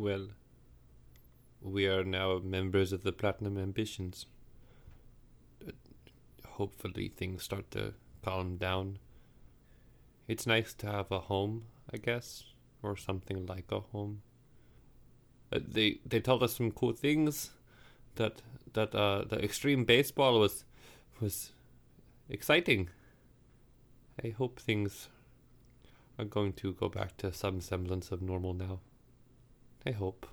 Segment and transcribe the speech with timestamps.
[0.00, 0.28] Well,
[1.60, 4.24] we are now members of the Platinum Ambitions.
[6.52, 7.92] Hopefully, things start to
[8.24, 8.98] calm down.
[10.26, 12.44] It's nice to have a home, I guess,
[12.82, 14.22] or something like a home.
[15.52, 17.50] Uh, they they told us some cool things.
[18.14, 18.40] That
[18.72, 20.64] that uh, the extreme baseball was
[21.20, 21.52] was
[22.30, 22.88] exciting.
[24.24, 25.10] I hope things
[26.18, 28.80] are going to go back to some semblance of normal now.
[29.86, 30.26] I hope.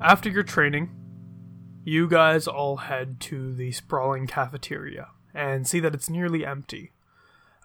[0.00, 0.90] After your training,
[1.82, 6.92] you guys all head to the sprawling cafeteria and see that it's nearly empty.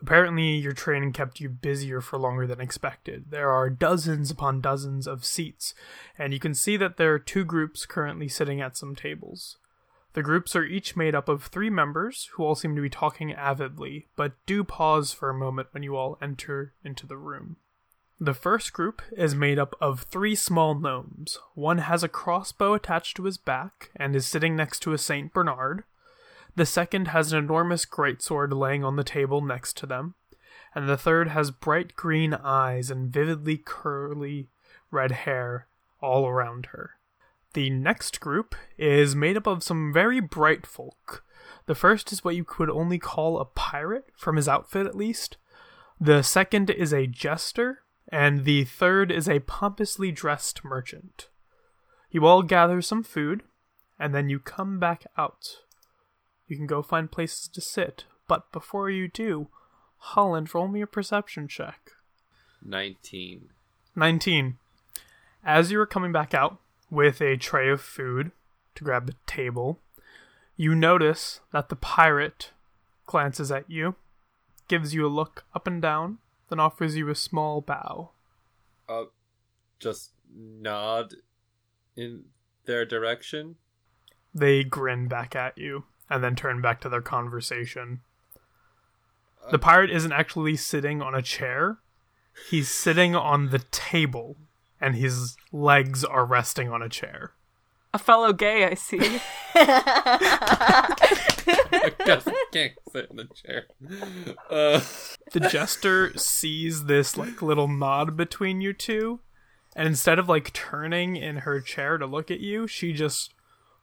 [0.02, 3.26] Apparently, your training kept you busier for longer than expected.
[3.30, 5.76] There are dozens upon dozens of seats,
[6.18, 9.58] and you can see that there are two groups currently sitting at some tables.
[10.14, 13.32] The groups are each made up of three members who all seem to be talking
[13.32, 17.58] avidly, but do pause for a moment when you all enter into the room.
[18.24, 21.40] The first group is made up of three small gnomes.
[21.56, 25.34] One has a crossbow attached to his back and is sitting next to a Saint
[25.34, 25.84] Bernard.
[26.56, 30.14] The second has an enormous greatsword laying on the table next to them.
[30.74, 34.48] And the third has bright green eyes and vividly curly
[34.90, 35.68] red hair
[36.00, 36.92] all around her.
[37.52, 41.26] The next group is made up of some very bright folk.
[41.66, 45.36] The first is what you could only call a pirate, from his outfit at least.
[46.00, 47.83] The second is a jester,
[48.14, 51.30] and the third is a pompously dressed merchant.
[52.12, 53.42] You all gather some food,
[53.98, 55.62] and then you come back out.
[56.48, 59.48] You can go find places to sit, but before you do,
[59.98, 61.90] Holland, roll me a perception check.
[62.64, 63.50] 19.
[63.96, 64.58] 19.
[65.44, 66.60] As you are coming back out
[66.92, 68.32] with a tray of food
[68.76, 69.80] to grab the table,
[70.56, 72.52] you notice that the pirate
[73.08, 73.96] glances at you,
[74.68, 76.20] gives you a look up and down,
[76.54, 78.12] then offers you a small bow.
[78.88, 79.06] Uh,
[79.80, 81.16] just nod
[81.96, 82.26] in
[82.66, 83.56] their direction.
[84.36, 88.02] They grin back at you and then turn back to their conversation.
[89.50, 91.80] The pirate isn't actually sitting on a chair.
[92.52, 94.38] He's sitting on the table
[94.80, 97.34] and his legs are resting on a chair.
[97.94, 99.00] A fellow gay, I see.
[99.56, 100.86] I
[102.06, 103.66] guess I can't sit in the chair.
[104.50, 104.82] Uh,
[105.32, 109.20] The jester sees this like little nod between you two,
[109.76, 113.34] and instead of like turning in her chair to look at you, she just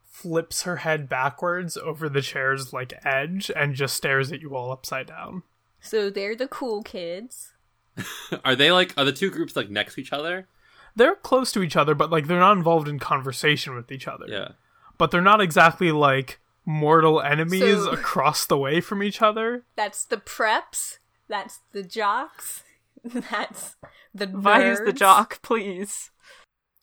[0.05, 4.73] flips her head backwards over the chair's like edge and just stares at you all
[4.73, 5.43] upside down.
[5.81, 7.53] So they're the cool kids.
[8.45, 10.47] are they like, are the two groups like next to each other?
[10.97, 14.27] They're close to each other, but like they're not involved in conversation with each other.
[14.29, 14.49] Yeah.
[14.99, 19.65] But they're not exactly like mortal enemies So- across the way from each other.
[19.77, 20.99] That's the preps.
[21.29, 22.65] That's the jocks.
[23.05, 23.77] That's
[24.15, 24.43] the nerds.
[24.43, 26.11] Vi's the jock, please.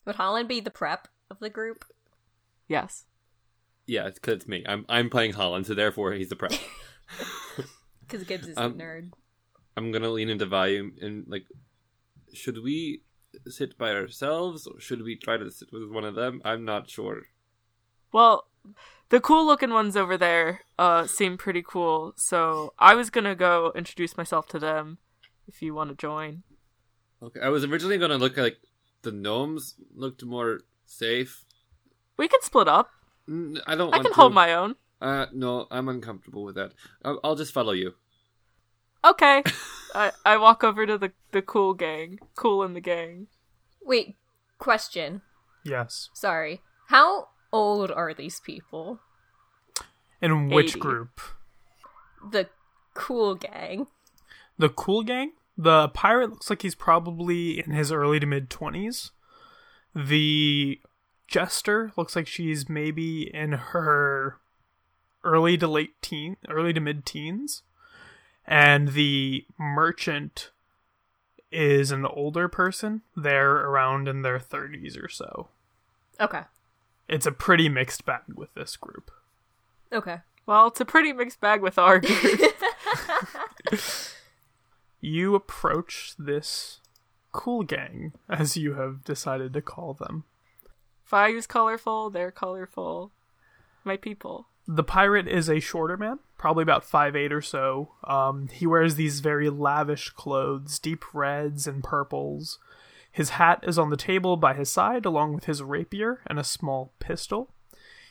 [0.06, 1.85] Would Holland be the prep of the group?
[2.68, 3.03] Yes.
[3.85, 4.63] Yeah, it's because it's me.
[4.68, 6.53] I'm I'm playing Holland, so therefore he's the prep.
[8.01, 9.12] Because Gibbs is Um, the nerd.
[9.75, 11.45] I'm gonna lean into volume and like,
[12.34, 13.01] should we
[13.48, 16.42] sit by ourselves or should we try to sit with one of them?
[16.44, 17.24] I'm not sure.
[18.12, 18.48] Well,
[19.10, 23.72] the cool looking ones over there uh seem pretty cool, so I was gonna go
[23.75, 24.98] introduce myself to them
[25.48, 26.44] if you want to join.
[27.22, 28.57] Okay, I was originally gonna look like
[29.01, 31.45] the gnomes looked more safe.
[32.18, 32.92] We can split up.
[33.30, 33.94] I don't.
[33.94, 34.13] I want can to.
[34.13, 34.75] hold my own.
[35.01, 36.72] Uh, no, I'm uncomfortable with that.
[37.04, 37.94] I'll, I'll just follow you.
[39.06, 39.44] Okay.
[39.98, 43.28] I I walk over to the the cool gang, cool in the gang.
[43.84, 44.16] Wait,
[44.60, 45.22] question.
[45.64, 46.10] Yes.
[46.14, 46.62] Sorry.
[46.88, 49.00] How old are these people?
[50.22, 50.80] In which 80.
[50.80, 51.22] group?
[52.32, 52.50] The
[52.94, 53.88] cool gang.
[54.58, 55.32] The cool gang?
[55.58, 59.12] The pirate looks like he's probably in his early to mid 20s.
[59.96, 60.80] The
[61.28, 64.38] jester looks like she's maybe in her
[65.24, 67.64] early to late teen, early to mid teens,
[68.48, 70.52] and the merchant
[71.52, 73.02] is an older person.
[73.16, 75.50] They're around in their thirties or so.
[76.20, 76.42] Okay.
[77.08, 79.12] It's a pretty mixed bag with this group.
[79.92, 80.18] Okay.
[80.46, 82.42] Well, it's a pretty mixed bag with our group.
[85.00, 86.82] You approach this
[87.32, 90.24] cool gang, as you have decided to call them.
[91.10, 93.12] Vayu's colorful, they're colorful.
[93.84, 94.48] My people.
[94.68, 97.94] The pirate is a shorter man, probably about five eight or so.
[98.04, 102.60] Um, he wears these very lavish clothes, deep reds and purples.
[103.10, 106.44] His hat is on the table by his side, along with his rapier and a
[106.44, 107.54] small pistol.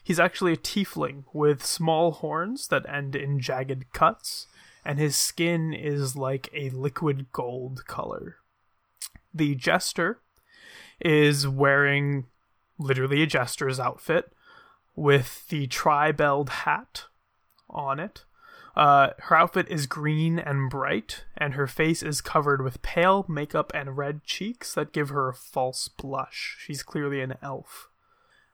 [0.03, 4.47] He's actually a tiefling with small horns that end in jagged cuts,
[4.85, 8.37] and his skin is like a liquid gold color.
[9.35, 10.20] The jester
[11.00, 12.26] is wearing
[12.79, 14.32] literally a jester's outfit
[14.96, 17.04] with the tri-belled hat
[17.70, 18.25] on it.
[18.75, 23.70] Uh, her outfit is green and bright, and her face is covered with pale makeup
[23.75, 26.56] and red cheeks that give her a false blush.
[26.58, 27.88] She's clearly an elf.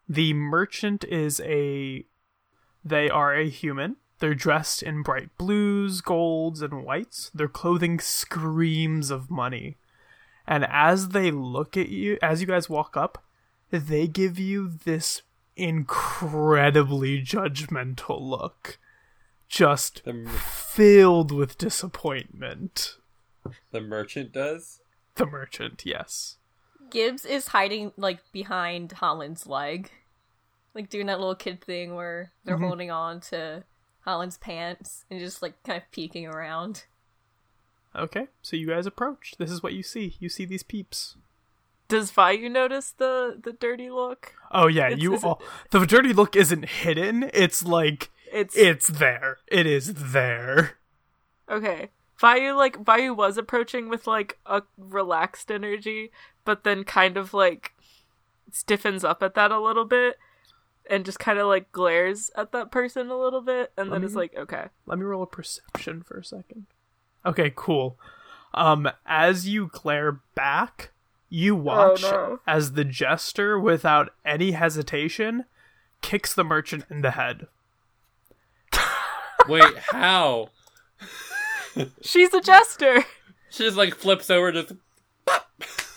[0.09, 2.05] The merchant is a.
[2.85, 3.97] They are a human.
[4.19, 7.31] They're dressed in bright blues, golds, and whites.
[7.35, 9.77] Their clothing screams of money.
[10.47, 13.25] And as they look at you, as you guys walk up,
[13.71, 15.23] they give you this
[15.57, 18.79] incredibly judgmental look.
[19.49, 22.97] Just The, mer- filled with disappointment.
[23.71, 24.81] the merchant does?
[25.17, 26.39] The merchant, yes.
[26.91, 29.91] Gibbs is hiding like behind Holland's leg,
[30.75, 32.65] like doing that little kid thing where they're mm-hmm.
[32.65, 33.65] holding on to
[34.01, 36.85] Holland's pants and just like kind of peeking around.
[37.95, 39.35] Okay, so you guys approach.
[39.39, 40.17] This is what you see.
[40.19, 41.17] You see these peeps.
[41.89, 44.35] Does Vayu notice the the dirty look?
[44.51, 45.43] Oh yeah, It's- you it- all.
[45.71, 47.31] The dirty look isn't hidden.
[47.35, 49.39] It's like It's it's there.
[49.49, 50.79] It is there.
[51.49, 51.91] okay.
[52.21, 56.13] Vayu like Vayu was approaching with like a relaxed energy,
[56.45, 57.73] but then kind of like
[58.51, 60.17] stiffens up at that a little bit
[60.89, 64.15] and just kind of like glares at that person a little bit and then is
[64.17, 64.67] like, okay.
[64.87, 66.67] Let me roll a perception for a second.
[67.25, 67.99] Okay, cool.
[68.55, 70.91] Um, as you glare back,
[71.33, 72.41] you oh, watch no.
[72.47, 75.47] as the jester, without any hesitation,
[76.03, 77.47] kicks the merchant in the head.
[79.49, 80.51] Wait, how?
[82.03, 83.07] She's a jester.
[83.49, 84.75] She just like flips over, just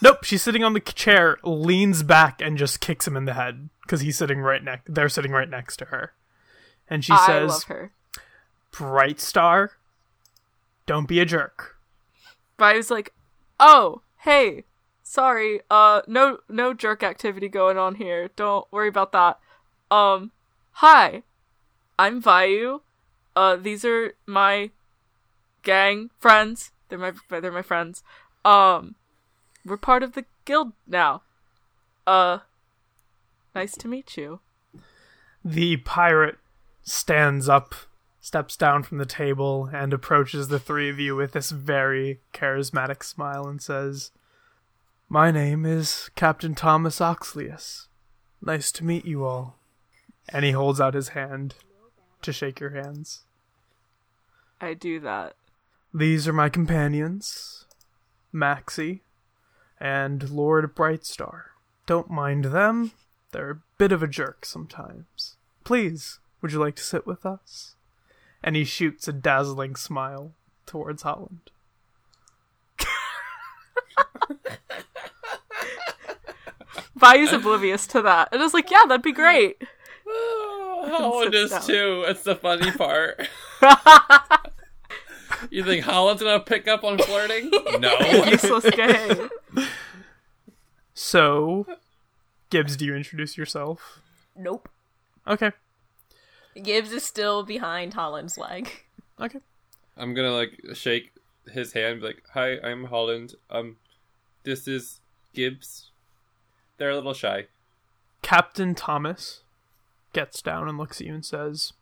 [0.02, 3.70] Nope, she's sitting on the chair, leans back, and just kicks him in the head
[3.82, 4.94] because he's sitting right next.
[4.94, 6.14] They're sitting right next to her,
[6.90, 7.92] and she I says, love her.
[8.72, 9.72] "Bright Star,
[10.86, 11.78] don't be a jerk."
[12.58, 13.14] But I was like,
[13.60, 14.66] "Oh, hey.
[15.08, 15.62] Sorry.
[15.70, 18.32] Uh no no jerk activity going on here.
[18.36, 19.40] Don't worry about that.
[19.92, 20.32] Um
[20.72, 21.22] hi.
[22.00, 22.82] I'm Vayu.
[23.36, 24.72] Uh these are my
[25.62, 26.72] gang friends.
[26.90, 28.02] They're my they're my friends.
[28.44, 28.96] Um
[29.64, 31.22] we're part of the guild now.
[32.08, 32.40] Uh
[33.54, 34.40] nice to meet you.
[35.46, 36.40] The pirate
[36.82, 37.76] stands up,
[38.20, 43.04] steps down from the table, and approaches the three of you with this very charismatic
[43.04, 44.10] smile and says,
[45.08, 47.88] My name is Captain Thomas Oxlius.
[48.42, 49.56] Nice to meet you all.
[50.30, 51.54] And he holds out his hand
[52.24, 53.22] to shake your hands.
[54.60, 55.36] I do that.
[55.94, 57.66] These are my companions,
[58.34, 59.04] Maxie
[59.80, 61.44] and Lord Brightstar.
[61.86, 62.92] Don't mind them,
[63.32, 65.36] they're a bit of a jerk sometimes.
[65.64, 67.76] Please, would you like to sit with us?
[68.42, 70.32] And he shoots a dazzling smile
[70.66, 71.52] towards Holland.
[77.00, 78.30] Vayu's oblivious to that.
[78.32, 79.62] And I was like, yeah, that'd be great.
[80.08, 81.62] Holland Sits is down.
[81.68, 82.06] too.
[82.08, 83.28] It's the funny part.
[85.50, 87.50] you think Holland's gonna pick up on flirting?
[87.80, 87.98] No.
[88.26, 89.28] Useless gay.
[90.94, 91.66] So,
[92.50, 94.00] Gibbs, do you introduce yourself?
[94.36, 94.70] Nope.
[95.28, 95.52] Okay.
[96.62, 98.86] Gibbs is still behind Holland's leg.
[99.20, 99.40] Okay.
[99.98, 101.12] I'm gonna like shake
[101.52, 103.36] his hand, be like, "Hi, I'm Holland.
[103.50, 103.78] Um,
[104.44, 105.00] this is
[105.34, 105.92] Gibbs.
[106.78, 107.48] They're a little shy.
[108.22, 109.42] Captain Thomas
[110.14, 111.74] gets down and looks at you and says,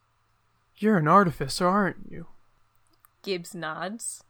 [0.77, 2.27] You're an artificer, aren't you?
[3.21, 4.23] Gibbs nods.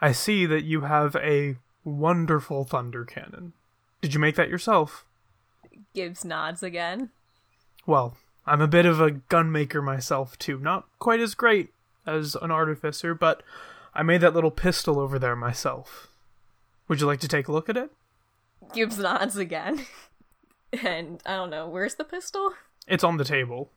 [0.00, 3.52] I see that you have a wonderful thunder cannon.
[4.00, 5.06] Did you make that yourself?
[5.94, 7.10] Gibbs nods again.
[7.86, 10.58] Well, I'm a bit of a gunmaker myself, too.
[10.58, 11.70] Not quite as great
[12.04, 13.42] as an artificer, but
[13.94, 16.08] I made that little pistol over there myself.
[16.88, 17.90] Would you like to take a look at it?
[18.74, 19.84] Gibbs nods again.
[20.82, 22.54] And I don't know, where's the pistol?
[22.88, 23.70] It's on the table.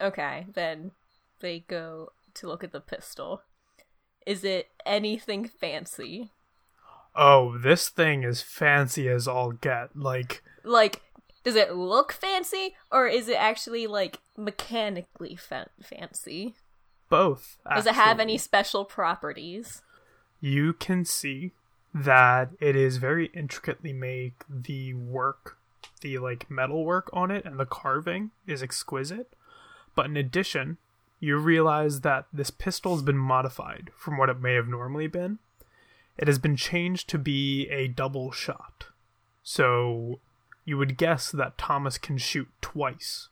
[0.00, 0.92] Okay, then
[1.40, 3.42] they go to look at the pistol.
[4.24, 6.30] Is it anything fancy?
[7.16, 9.96] Oh, this thing is fancy as all get.
[9.96, 11.02] Like, Like,
[11.42, 16.54] does it look fancy, or is it actually like mechanically fa- fancy?
[17.08, 17.58] both.
[17.74, 19.82] Does it have any special properties?
[20.40, 21.54] You can see
[21.96, 24.34] that it is very intricately made.
[24.50, 25.56] The work,
[26.02, 29.32] the like metal work on it and the carving is exquisite.
[29.94, 30.76] But in addition,
[31.20, 35.38] you realize that this pistol has been modified from what it may have normally been.
[36.18, 38.88] It has been changed to be a double shot.
[39.42, 40.20] So
[40.66, 43.28] you would guess that Thomas can shoot twice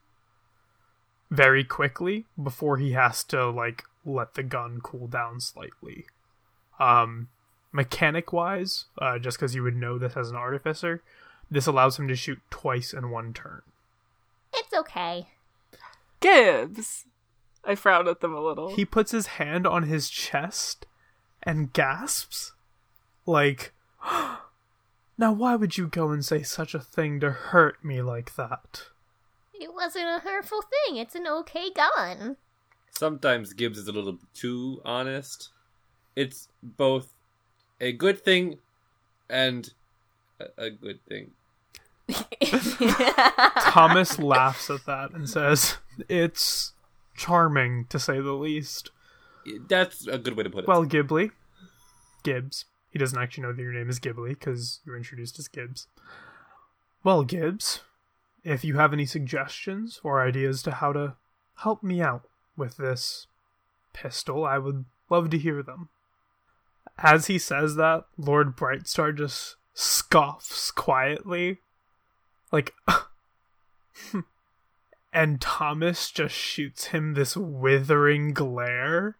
[1.30, 6.06] very quickly before he has to like let the gun cool down slightly.
[6.80, 7.28] Um
[7.74, 11.02] mechanic wise, uh, just because you would know this as an artificer,
[11.50, 13.62] this allows him to shoot twice in one turn.
[14.54, 15.26] It's okay.
[16.20, 17.04] Gibbs.
[17.64, 18.74] I frown at them a little.
[18.74, 20.86] He puts his hand on his chest
[21.42, 22.52] and gasps,
[23.26, 23.72] like,
[25.16, 28.84] Now, why would you go and say such a thing to hurt me like that?
[29.52, 30.96] It wasn't a hurtful thing.
[30.96, 32.36] It's an okay gun.
[32.90, 35.50] Sometimes Gibbs is a little too honest.
[36.16, 37.13] It's both
[37.84, 38.58] a good thing
[39.28, 39.74] and
[40.40, 41.32] a, a good thing.
[43.60, 45.76] Thomas laughs at that and says,
[46.08, 46.72] It's
[47.14, 48.90] charming, to say the least.
[49.68, 50.68] That's a good way to put it.
[50.68, 51.30] Well, Ghibli.
[52.22, 52.64] Gibbs.
[52.90, 55.88] He doesn't actually know that your name is Ghibli because you're introduced as Gibbs.
[57.02, 57.80] Well, Gibbs,
[58.44, 61.16] if you have any suggestions or ideas to how to
[61.56, 62.22] help me out
[62.56, 63.26] with this
[63.92, 65.90] pistol, I would love to hear them.
[66.98, 71.58] As he says that, Lord Brightstar just scoffs quietly.
[72.52, 72.72] Like,
[75.12, 79.16] and Thomas just shoots him this withering glare.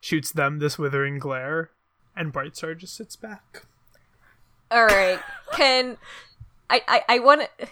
[0.00, 1.70] Shoots them this withering glare,
[2.16, 3.66] and Brightstar just sits back.
[4.70, 5.18] All right.
[5.52, 5.96] Can
[6.70, 6.82] I?
[6.86, 7.68] I, I want to.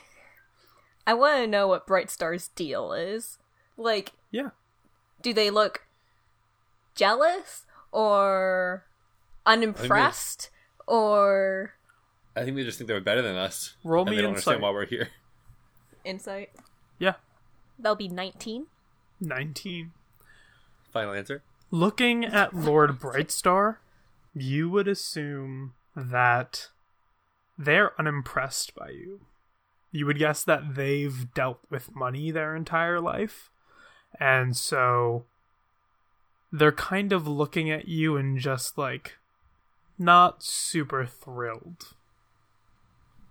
[1.06, 3.38] I want to know what Brightstar's deal is.
[3.76, 4.50] Like, Yeah.
[5.22, 5.86] do they look
[6.96, 8.84] jealous or
[9.46, 10.50] unimpressed
[10.86, 11.74] or
[12.34, 13.74] I think they just think they're better than us.
[13.84, 14.54] Roll and me they don't insight.
[14.56, 15.08] understand why we're here.
[16.04, 16.50] insight?
[16.98, 17.14] Yeah.
[17.78, 18.66] That'll be nineteen.
[19.20, 19.92] 19.
[20.92, 21.42] Final answer.
[21.70, 23.76] Looking at Lord Brightstar,
[24.34, 26.68] you would assume that
[27.58, 29.20] they're unimpressed by you.
[29.90, 33.50] You would guess that they've dealt with money their entire life.
[34.20, 35.24] And so
[36.52, 39.14] they're kind of looking at you and just like
[39.98, 41.94] not super thrilled.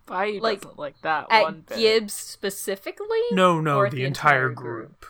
[0.08, 1.78] I Like, doesn't like that At one bit.
[1.78, 3.22] Gibbs specifically?
[3.32, 5.06] No, no, Or at the, entire, group.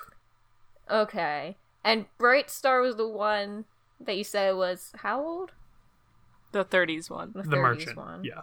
[0.89, 1.57] Okay.
[1.83, 3.65] And Bright Star was the one
[3.99, 5.51] that you said was how old?
[6.51, 7.33] the 30s one.
[7.35, 7.97] The, the 30s merchant.
[7.97, 8.23] one.
[8.23, 8.41] Yeah.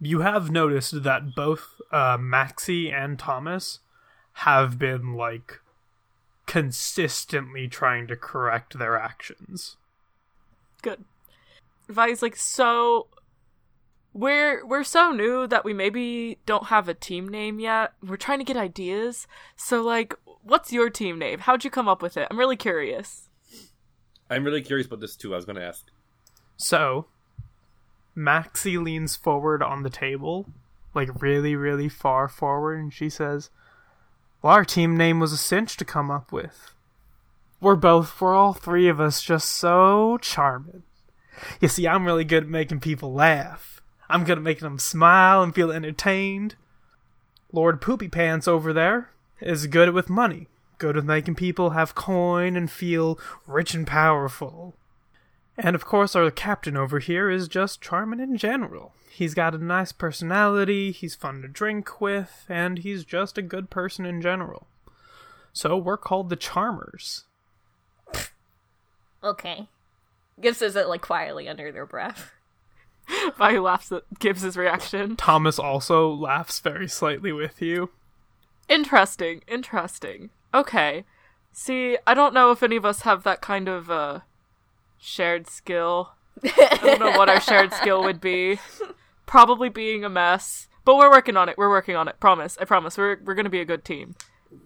[0.00, 3.80] You have noticed that both uh, Maxie and Thomas
[4.34, 5.58] have been like
[6.46, 9.76] consistently trying to correct their actions.
[10.82, 11.04] Good.
[11.88, 13.08] Vi's like so
[14.12, 17.92] we're we're so new that we maybe don't have a team name yet.
[18.02, 19.26] We're trying to get ideas.
[19.56, 21.40] So like what's your team name?
[21.40, 22.28] How'd you come up with it?
[22.30, 23.28] I'm really curious.
[24.30, 25.32] I'm really curious about this too.
[25.32, 25.86] I was going to ask.
[26.56, 27.06] So,
[28.14, 30.46] Maxie leans forward on the table,
[30.94, 33.50] like really, really far forward, and she says,
[34.42, 36.72] Well, our team name was a cinch to come up with.
[37.60, 40.82] We're both, we're all three of us just so charming.
[41.60, 43.80] You see, I'm really good at making people laugh.
[44.08, 46.54] I'm good at making them smile and feel entertained.
[47.52, 52.56] Lord Poopy Pants over there is good with money, good with making people have coin
[52.56, 54.74] and feel rich and powerful.
[55.56, 58.92] And of course, our captain over here is just charming in general.
[59.10, 63.68] He's got a nice personality, he's fun to drink with, and he's just a good
[63.68, 64.68] person in general.
[65.52, 67.24] So we're called the Charmers.
[69.24, 69.68] Okay.
[70.40, 72.32] Gibbs says it like quietly under their breath.
[73.38, 75.16] Vi laughs at Gibbs's reaction.
[75.16, 77.90] Thomas also laughs very slightly with you.
[78.68, 80.30] Interesting, interesting.
[80.52, 81.04] Okay.
[81.52, 84.20] See, I don't know if any of us have that kind of uh
[84.98, 86.12] shared skill.
[86.44, 88.60] I don't know what our shared skill would be.
[89.26, 90.68] Probably being a mess.
[90.84, 91.58] But we're working on it.
[91.58, 92.20] We're working on it.
[92.20, 92.58] Promise.
[92.60, 92.96] I promise.
[92.96, 94.14] We're we're gonna be a good team.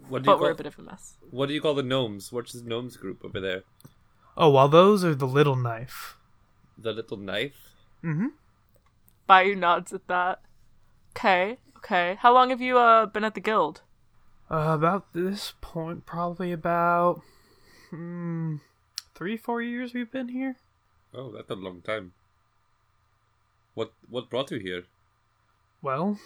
[0.08, 1.16] What do you But we're a bit of a mess.
[1.30, 2.32] What do you call the gnomes?
[2.32, 3.62] What's the gnomes group over there?
[4.36, 6.16] Oh, well, those are the little knife.
[6.78, 7.74] The little knife.
[8.02, 8.26] Mm hmm.
[9.28, 10.40] Vayu nods at that.
[11.10, 12.16] Okay, Okay.
[12.20, 13.82] How long have you uh been at the guild?
[14.48, 17.22] Uh, about this point, probably about
[17.90, 18.56] hmm,
[19.14, 20.56] three, four years we've been here.
[21.14, 22.12] Oh, that's a long time.
[23.74, 24.84] What what brought you here?
[25.82, 26.20] Well,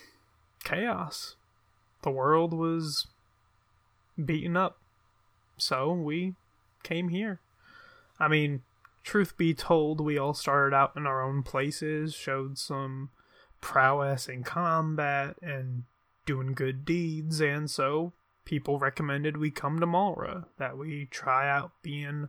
[0.63, 1.37] chaos.
[2.03, 3.07] The world was
[4.23, 4.79] beaten up.
[5.57, 6.35] So we
[6.83, 7.41] came here.
[8.19, 8.63] I mean,
[9.03, 13.11] truth be told, we all started out in our own places, showed some
[13.61, 15.85] prowess in combat and
[16.25, 18.13] doing good deeds, and so
[18.45, 22.29] people recommended we come to Malra, that we try out being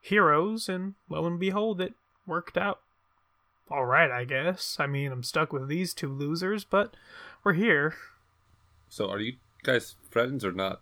[0.00, 1.94] heroes, and lo and behold, it
[2.26, 2.80] worked out.
[3.70, 4.76] Alright, I guess.
[4.78, 6.96] I mean, I'm stuck with these two losers, but
[7.44, 7.94] we're here.
[8.88, 10.80] So are you guys friends or not?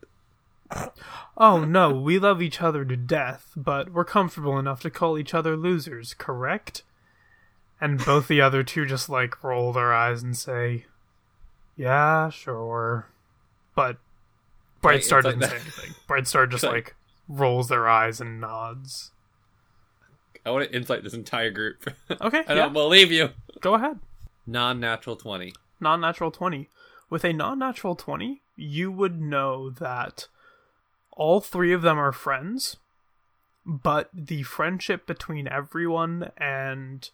[1.37, 5.35] Oh no, we love each other to death, but we're comfortable enough to call each
[5.35, 6.83] other losers, correct?
[7.81, 10.87] And both the other two just like roll their eyes and say,
[11.77, 13.09] Yeah, sure.
[13.75, 13.99] But
[14.83, 15.95] Brightstar like didn't say anything.
[16.09, 16.95] Brightstar just like-
[17.29, 19.11] rolls their eyes and nods.
[20.45, 21.93] I want to insight this entire group.
[22.21, 22.63] Okay, I yeah.
[22.63, 23.31] don't believe you.
[23.61, 23.99] Go ahead.
[24.47, 25.53] Non-natural twenty.
[25.81, 26.71] non natural 20.
[27.11, 30.29] With a non natural 20, you would know that
[31.17, 32.77] all three of them are friends,
[33.65, 37.11] but the friendship between everyone and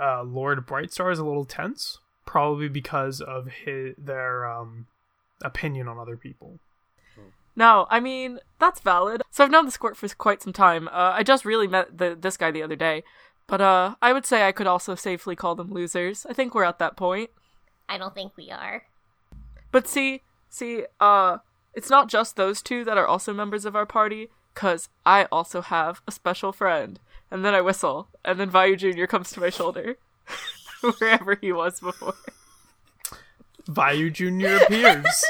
[0.00, 4.86] uh, Lord Brightstar is a little tense, probably because of his, their um,
[5.42, 6.60] opinion on other people.
[7.56, 9.22] No, I mean that's valid.
[9.30, 10.88] So I've known the squirt for quite some time.
[10.88, 13.04] Uh, I just really met the this guy the other day,
[13.46, 16.26] but uh, I would say I could also safely call them losers.
[16.28, 17.30] I think we're at that point.
[17.88, 18.84] I don't think we are.
[19.70, 21.38] But see, see, uh,
[21.74, 25.60] it's not just those two that are also members of our party, cause I also
[25.60, 27.00] have a special friend.
[27.30, 29.06] And then I whistle, and then Vayu Jr.
[29.06, 29.96] comes to my shoulder,
[30.98, 32.14] wherever he was before.
[33.68, 34.62] Vayu Jr.
[34.64, 35.24] appears.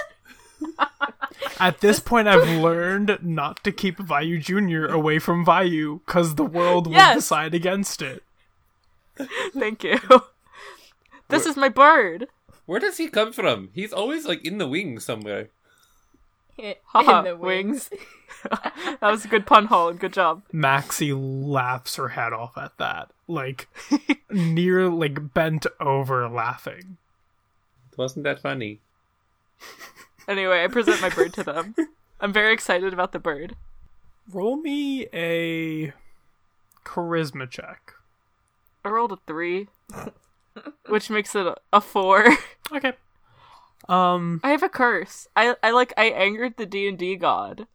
[1.59, 4.93] At this point, I've learned not to keep Vayu Jr.
[4.93, 8.23] away from Vayu, because the world will decide against it.
[9.57, 9.99] Thank you.
[11.29, 12.29] This is my bird.
[12.67, 13.71] Where does he come from?
[13.73, 15.49] He's always like in the wing somewhere.
[16.59, 16.75] In
[17.25, 17.91] the wings.
[19.01, 20.01] That was a good pun, Holland.
[20.01, 20.43] Good job.
[20.53, 23.11] Maxie laughs her head off at that.
[23.27, 23.69] Like,
[24.31, 26.99] near, like, bent over laughing.
[27.91, 28.81] It Wasn't that funny?
[30.29, 31.75] Anyway, I present my bird to them.
[32.21, 33.57] I'm very excited about the bird.
[34.31, 35.93] Roll me a
[36.85, 37.93] charisma check.
[38.85, 39.69] I rolled a three,
[40.89, 42.27] which makes it a, a four.
[42.73, 42.93] Okay.
[43.89, 45.29] Um, I have a curse.
[45.37, 47.67] I I like I angered the D and D god.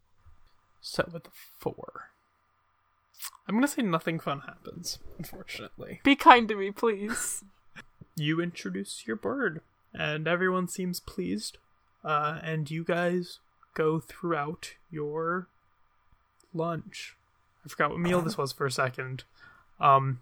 [0.80, 2.10] set with a four.
[3.46, 6.00] I'm gonna say nothing fun happens, unfortunately.
[6.04, 7.44] Be kind to me, please.
[8.16, 9.62] You introduce your bird,
[9.94, 11.56] and everyone seems pleased.
[12.04, 13.38] Uh, and you guys
[13.72, 15.46] go throughout your
[16.52, 17.16] lunch.
[17.64, 19.24] I forgot what meal this was for a second.
[19.78, 20.20] Um,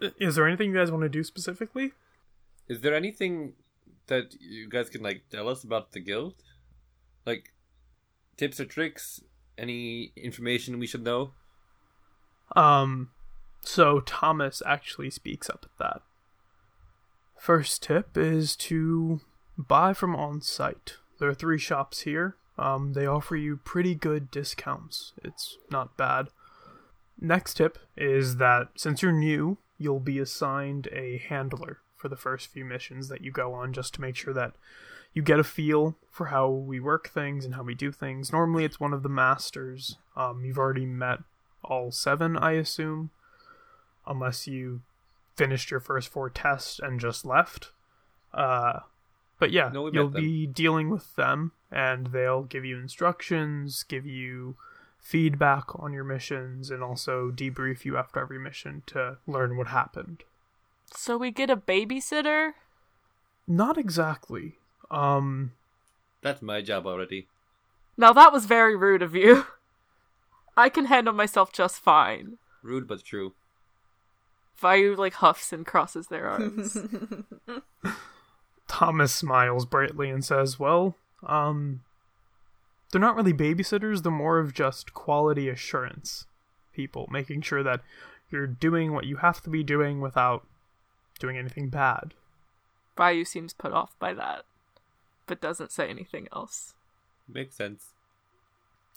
[0.00, 1.92] is there anything you guys want to do specifically?
[2.66, 3.54] Is there anything
[4.10, 6.34] that you guys can like tell us about the guild?
[7.24, 7.52] Like
[8.36, 9.22] tips or tricks?
[9.56, 11.32] Any information we should know?
[12.54, 13.10] Um,
[13.62, 16.02] so Thomas actually speaks up at that.
[17.38, 19.20] First tip is to
[19.56, 20.96] buy from on site.
[21.18, 22.36] There are three shops here.
[22.58, 25.12] Um, they offer you pretty good discounts.
[25.24, 26.28] It's not bad.
[27.18, 32.48] Next tip is that since you're new, you'll be assigned a handler for the first
[32.48, 34.54] few missions that you go on just to make sure that
[35.12, 38.32] you get a feel for how we work things and how we do things.
[38.32, 39.98] Normally, it's one of the masters.
[40.16, 41.18] Um, you've already met
[41.62, 43.10] all seven, I assume,
[44.06, 44.80] unless you
[45.36, 47.72] finished your first four tests and just left.
[48.32, 48.80] Uh,
[49.38, 54.56] but yeah, No, you'll be dealing with them, and they'll give you instructions, give you
[54.98, 60.24] feedback on your missions, and also debrief you after every mission to learn what happened.
[60.92, 62.52] So we get a babysitter.
[63.46, 64.54] Not exactly.
[64.90, 65.52] Um,
[66.22, 67.28] That's my job already.
[67.96, 69.46] Now that was very rude of you.
[70.56, 72.38] I can handle myself just fine.
[72.62, 73.34] Rude but true.
[74.60, 76.76] Vayu like huffs and crosses their arms.
[78.68, 81.80] Thomas smiles brightly and says, Well, um,
[82.90, 86.26] they're not really babysitters, they're more of just quality assurance
[86.72, 87.80] people, making sure that
[88.30, 90.46] you're doing what you have to be doing without
[91.20, 92.14] doing anything bad.
[92.96, 94.44] Vayu seems put off by that,
[95.26, 96.74] but doesn't say anything else.
[97.28, 97.90] Makes sense.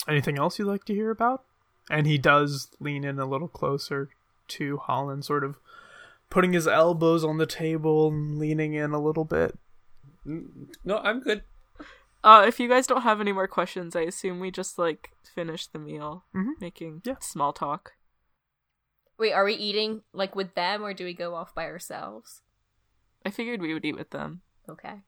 [0.08, 1.44] Anything else you'd like to hear about?
[1.90, 4.10] And he does lean in a little closer
[4.50, 5.58] to Holland, sort of
[6.30, 9.58] putting his elbows on the table and leaning in a little bit.
[10.26, 11.44] No, I'm good.
[12.24, 15.68] Uh, if you guys don't have any more questions, I assume we just like finish
[15.68, 16.60] the meal, Mhm.
[16.60, 17.18] making Yeah.
[17.20, 17.94] small talk.
[19.18, 22.42] Wait, are we eating like with them or do we go off by ourselves?
[23.26, 24.42] I figured we would eat with them.
[24.68, 25.02] Okay.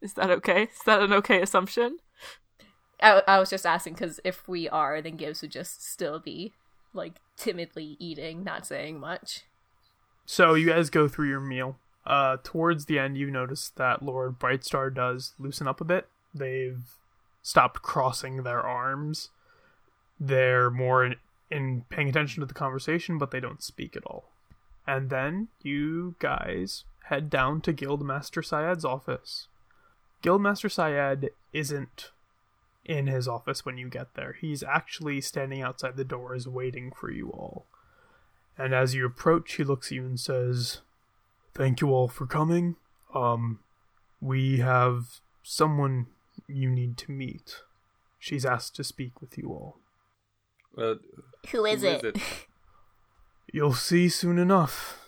[0.00, 0.64] Is that okay?
[0.64, 1.98] Is that an okay assumption?
[3.00, 6.52] I, I was just asking because if we are, then Gibbs would just still be
[6.92, 9.42] like timidly eating, not saying much.
[10.26, 11.76] So you guys go through your meal.
[12.06, 16.06] Uh, towards the end, you notice that Lord Brightstar does loosen up a bit.
[16.34, 16.82] They've
[17.42, 19.30] stopped crossing their arms.
[20.20, 21.14] They're more
[21.54, 24.30] in, in paying attention to the conversation, but they don't speak at all.
[24.86, 29.48] And then you guys head down to Guildmaster Syed's office.
[30.22, 32.10] Guildmaster Syed isn't
[32.84, 34.36] in his office when you get there.
[34.38, 37.66] He's actually standing outside the doors waiting for you all.
[38.56, 40.80] And as you approach, he looks at you and says,
[41.54, 42.76] Thank you all for coming.
[43.14, 43.60] Um,
[44.20, 46.06] we have someone
[46.48, 47.62] you need to meet.
[48.18, 49.76] She's asked to speak with you all.
[50.76, 50.96] Well,
[51.50, 52.16] Who is who it?
[53.52, 55.00] You'll see soon enough.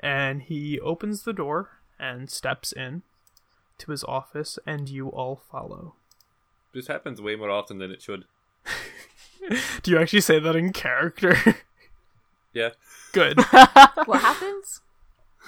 [0.00, 3.02] And he opens the door and steps in
[3.78, 5.94] to his office, and you all follow.
[6.72, 8.24] This happens way more often than it should.
[9.82, 11.36] Do you actually say that in character?
[12.56, 12.68] Yeah.
[13.12, 13.36] Good.
[13.36, 14.80] What happens?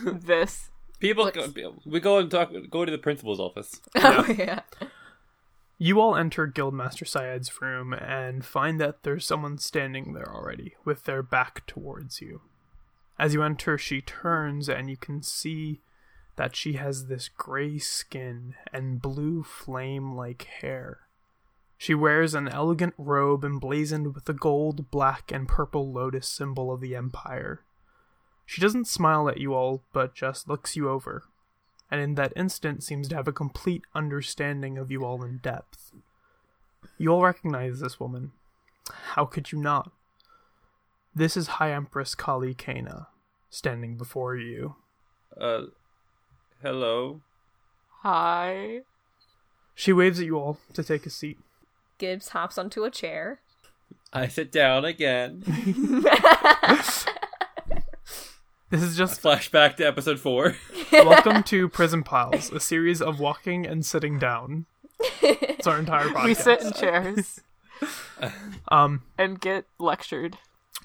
[0.04, 0.70] this.
[0.98, 2.50] People, What's- go, we go and talk.
[2.68, 3.80] Go to the principal's office.
[3.94, 4.62] Oh yeah.
[5.78, 11.04] You all enter Guildmaster Syed's room and find that there's someone standing there already, with
[11.04, 12.40] their back towards you.
[13.18, 15.80] As you enter, she turns and you can see
[16.36, 21.00] that she has this gray skin and blue flame like hair.
[21.76, 26.80] She wears an elegant robe emblazoned with the gold, black, and purple lotus symbol of
[26.80, 27.60] the Empire.
[28.46, 31.24] She doesn't smile at you all, but just looks you over
[31.90, 35.92] and in that instant seems to have a complete understanding of you all in depth.
[36.98, 38.32] You all recognize this woman.
[38.90, 39.92] How could you not?
[41.14, 43.08] This is High Empress Kali Kana,
[43.50, 44.76] standing before you.
[45.38, 45.62] Uh,
[46.62, 47.20] hello.
[48.02, 48.80] Hi.
[49.74, 51.38] She waves at you all to take a seat.
[51.98, 53.40] Gibbs hops onto a chair.
[54.12, 55.42] I sit down again.
[58.70, 60.56] This is just Flashback to episode four.
[60.92, 64.66] welcome to Prison Piles, a series of walking and sitting down.
[65.58, 66.24] It's our entire podcast.
[66.24, 67.40] We sit in chairs
[68.68, 70.38] Um, and get lectured.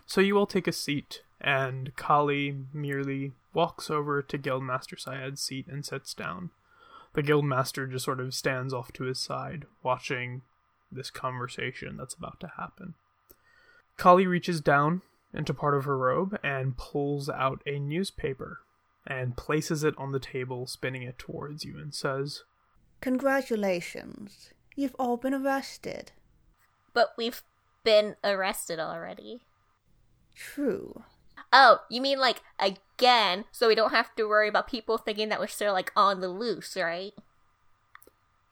[0.07, 5.67] So you all take a seat, and Kali merely walks over to Guildmaster Syed's seat
[5.67, 6.49] and sits down.
[7.13, 10.41] The Guildmaster just sort of stands off to his side, watching
[10.91, 12.95] this conversation that's about to happen.
[13.97, 15.01] Kali reaches down
[15.33, 18.59] into part of her robe and pulls out a newspaper
[19.07, 22.43] and places it on the table, spinning it towards you, and says,
[23.01, 24.51] Congratulations.
[24.75, 26.11] You've all been arrested.
[26.93, 27.41] But we've
[27.83, 29.41] been arrested already.
[30.35, 31.03] True.
[31.53, 35.39] Oh, you mean like again, so we don't have to worry about people thinking that
[35.39, 37.13] we're still like on the loose, right?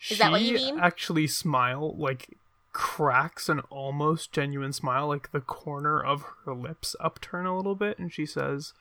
[0.10, 0.80] Is that what you mean?
[0.80, 2.38] actually smile like
[2.80, 8.00] cracks an almost genuine smile like the corner of her lips upturn a little bit
[8.00, 8.72] and she says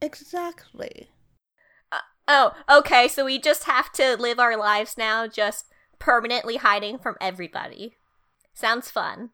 [0.00, 1.10] Exactly.
[1.92, 5.66] Uh, oh, okay, so we just have to live our lives now just
[5.98, 7.96] permanently hiding from everybody.
[8.54, 9.28] Sounds fun.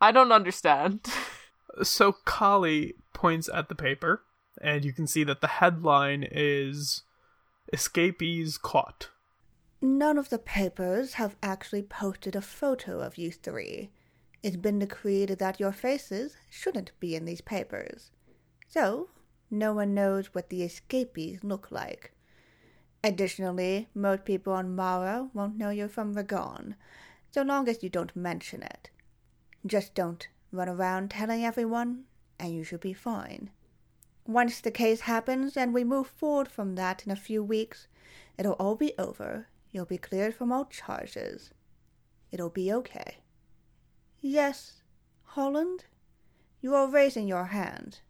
[0.00, 1.06] I don't understand.
[1.82, 4.22] so Kali points at the paper
[4.62, 7.02] and you can see that the headline is
[7.70, 9.10] escapees caught
[9.82, 13.90] None of the papers have actually posted a photo of you three.
[14.42, 18.10] It's been decreed that your faces shouldn't be in these papers.
[18.68, 19.08] So,
[19.50, 22.12] no one knows what the escapees look like.
[23.02, 26.76] Additionally, most people on Mara won't know you're from Ragon,
[27.30, 28.90] so long as you don't mention it.
[29.64, 32.04] Just don't run around telling everyone,
[32.38, 33.48] and you should be fine.
[34.26, 37.88] Once the case happens and we move forward from that in a few weeks,
[38.36, 39.46] it'll all be over.
[39.72, 41.50] You'll be cleared from all charges.
[42.32, 43.18] It'll be okay.
[44.20, 44.82] Yes,
[45.22, 45.84] Holland?
[46.60, 48.00] You are raising your hand.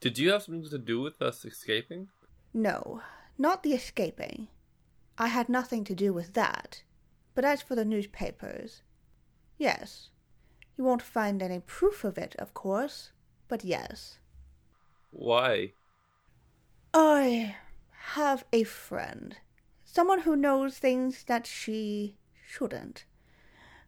[0.00, 2.08] Did you have something to do with us escaping?
[2.54, 3.02] No,
[3.36, 4.48] not the escaping.
[5.18, 6.82] I had nothing to do with that.
[7.34, 8.82] But as for the newspapers,
[9.58, 10.08] yes.
[10.76, 13.12] You won't find any proof of it, of course,
[13.48, 14.18] but yes.
[15.10, 15.74] Why?
[16.94, 17.56] I
[18.14, 19.36] have a friend.
[19.92, 22.14] Someone who knows things that she
[22.46, 23.04] shouldn't.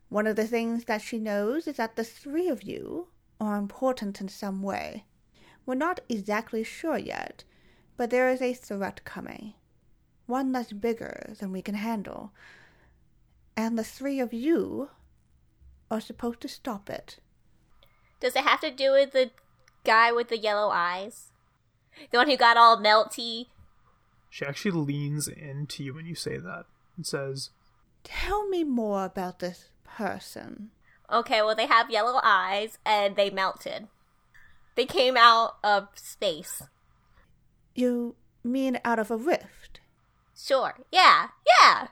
[0.09, 3.07] One of the things that she knows is that the three of you
[3.41, 5.05] are important in some way.
[5.65, 7.45] We're not exactly sure yet,
[7.97, 9.55] but there is a threat coming.
[10.27, 12.33] one that's bigger than we can handle.
[13.57, 14.91] And the three of you
[15.89, 17.19] are supposed to stop it.
[18.19, 19.31] Does it have to do with the
[19.85, 21.31] guy with the yellow eyes?
[22.11, 23.47] The one who got all melty?
[24.33, 26.65] She actually leans into you when you say that
[26.97, 27.51] and says,
[28.03, 30.71] Tell me more about this person.
[31.13, 33.89] Okay, well, they have yellow eyes and they melted.
[34.75, 36.63] They came out of space.
[37.75, 39.81] You mean out of a rift?
[40.35, 40.79] Sure.
[40.91, 41.27] Yeah.
[41.61, 41.89] Yeah.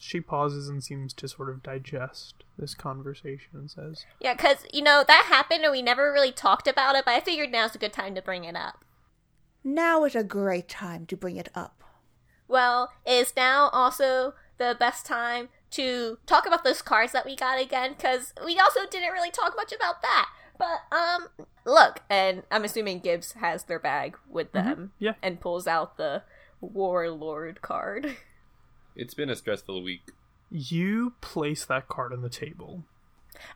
[0.00, 4.82] She pauses and seems to sort of digest this conversation and says, Yeah, because, you
[4.82, 7.78] know, that happened and we never really talked about it, but I figured now's a
[7.78, 8.83] good time to bring it up.
[9.64, 11.82] Now is a great time to bring it up.
[12.46, 17.60] Well, is now also the best time to talk about those cards that we got
[17.60, 17.94] again?
[17.96, 20.28] Because we also didn't really talk much about that.
[20.58, 21.28] But, um,
[21.64, 24.92] look, and I'm assuming Gibbs has their bag with them.
[24.98, 25.14] yeah.
[25.22, 26.22] And pulls out the
[26.60, 28.16] Warlord card.
[28.96, 30.12] It's been a stressful week.
[30.52, 32.84] You place that card on the table,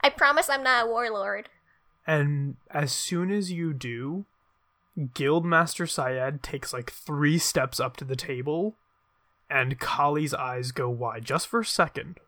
[0.01, 1.49] I promise I'm not a warlord.
[2.05, 4.25] and as soon as you do,
[4.99, 8.77] Guildmaster Syed takes like three steps up to the table,
[9.49, 12.19] and Kali's eyes go wide just for a second.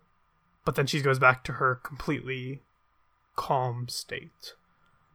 [0.64, 2.62] But then she goes back to her completely
[3.34, 4.54] calm state.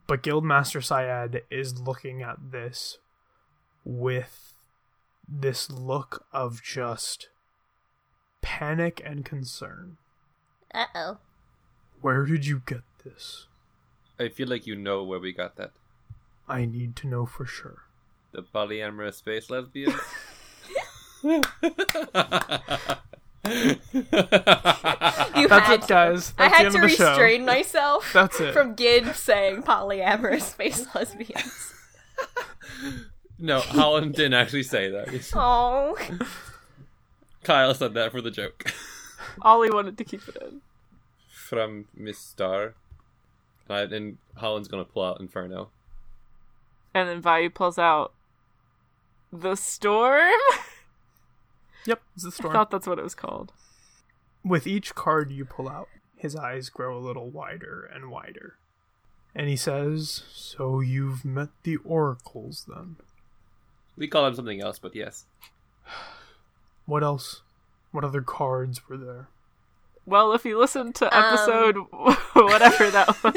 [0.06, 2.98] But Guildmaster Syed is looking at this
[3.86, 4.54] with
[5.28, 7.30] this look of just
[8.42, 9.98] panic and concern.
[10.74, 11.18] Uh oh.
[12.02, 13.48] Where did you get this?
[14.20, 15.72] I feel like you know where we got that.
[16.48, 17.84] I need to know for sure.
[18.32, 19.96] The polyamorous space lesbians.
[25.36, 26.34] You That's had it, guys.
[26.38, 27.10] I That's the had to of the show.
[27.10, 28.54] restrain myself That's it.
[28.54, 31.74] from Gibbs saying polyamorous space lesbians.
[33.40, 35.32] no, Holland didn't actually say that.
[35.36, 35.98] Oh.
[37.44, 38.74] Kyle said that for the joke.
[39.42, 40.62] Ollie wanted to keep it in.
[41.30, 42.74] From Miss Star.
[43.70, 45.70] And Holland's gonna pull out Inferno.
[46.96, 48.14] And then Vayu pulls out
[49.32, 50.32] the storm.
[51.88, 53.54] Yep, it's the I thought that's what it was called.
[54.44, 58.56] With each card you pull out, his eyes grow a little wider and wider.
[59.36, 62.96] And he says, So you've met the oracles then?
[63.96, 65.26] We call them something else, but yes.
[66.88, 67.42] What else?
[67.92, 69.28] What other cards were there?
[70.08, 71.76] Well, if you listen to Um, episode
[72.34, 73.36] whatever that was,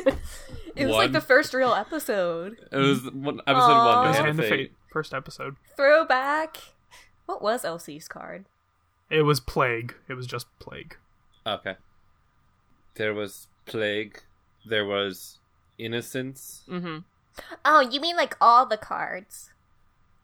[0.79, 1.05] It was One.
[1.05, 2.57] like the first real episode.
[2.73, 3.97] It was one, episode Aw.
[3.97, 4.05] one.
[4.05, 4.69] It was Hand Hand of of Fate.
[4.71, 5.57] Fate, first episode.
[5.77, 6.57] Throwback.
[7.27, 8.45] What was Elsie's card?
[9.11, 9.95] It was Plague.
[10.09, 10.97] It was just Plague.
[11.47, 11.75] Okay.
[12.95, 14.21] There was plague.
[14.67, 15.39] There was
[15.79, 16.63] innocence.
[16.69, 16.99] hmm
[17.65, 19.51] Oh, you mean like all the cards?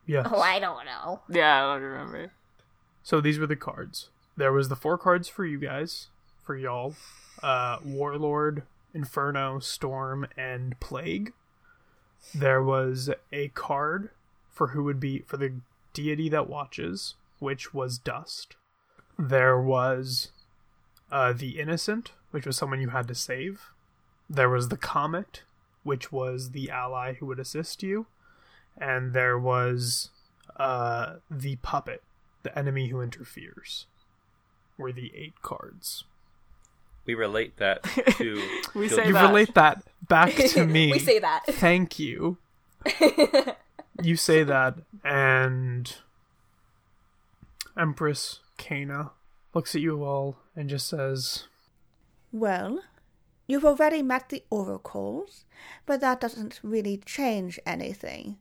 [0.07, 0.27] Yes.
[0.31, 1.21] Oh, I don't know.
[1.29, 2.33] yeah, I don't remember.
[3.03, 4.09] So these were the cards.
[4.37, 6.09] There was the four cards for you guys,
[6.43, 6.95] for y'all.
[7.43, 11.33] Uh, Warlord, Inferno, Storm, and Plague.
[12.35, 14.11] There was a card
[14.51, 15.55] for who would be for the
[15.93, 18.57] deity that watches, which was Dust.
[19.19, 20.31] There was
[21.11, 23.71] uh, the Innocent, which was someone you had to save.
[24.31, 25.43] There was the Comet,
[25.83, 28.07] which was the ally who would assist you.
[28.77, 30.11] And there was
[30.57, 32.03] uh, the Puppet,
[32.43, 33.87] the enemy who interferes.
[34.77, 36.05] Were the eight cards.
[37.07, 37.83] We relate that
[38.19, 38.43] to.
[38.75, 39.29] We say You that.
[39.29, 40.91] relate that back to me.
[40.93, 41.43] we say that.
[41.47, 42.39] Thank you.
[44.03, 45.95] you say that, and
[47.79, 49.11] Empress Kana
[49.55, 51.45] looks at you all and just says,
[52.33, 52.81] Well,
[53.47, 55.45] you've already met the oracles,
[55.87, 58.39] but that doesn't really change anything.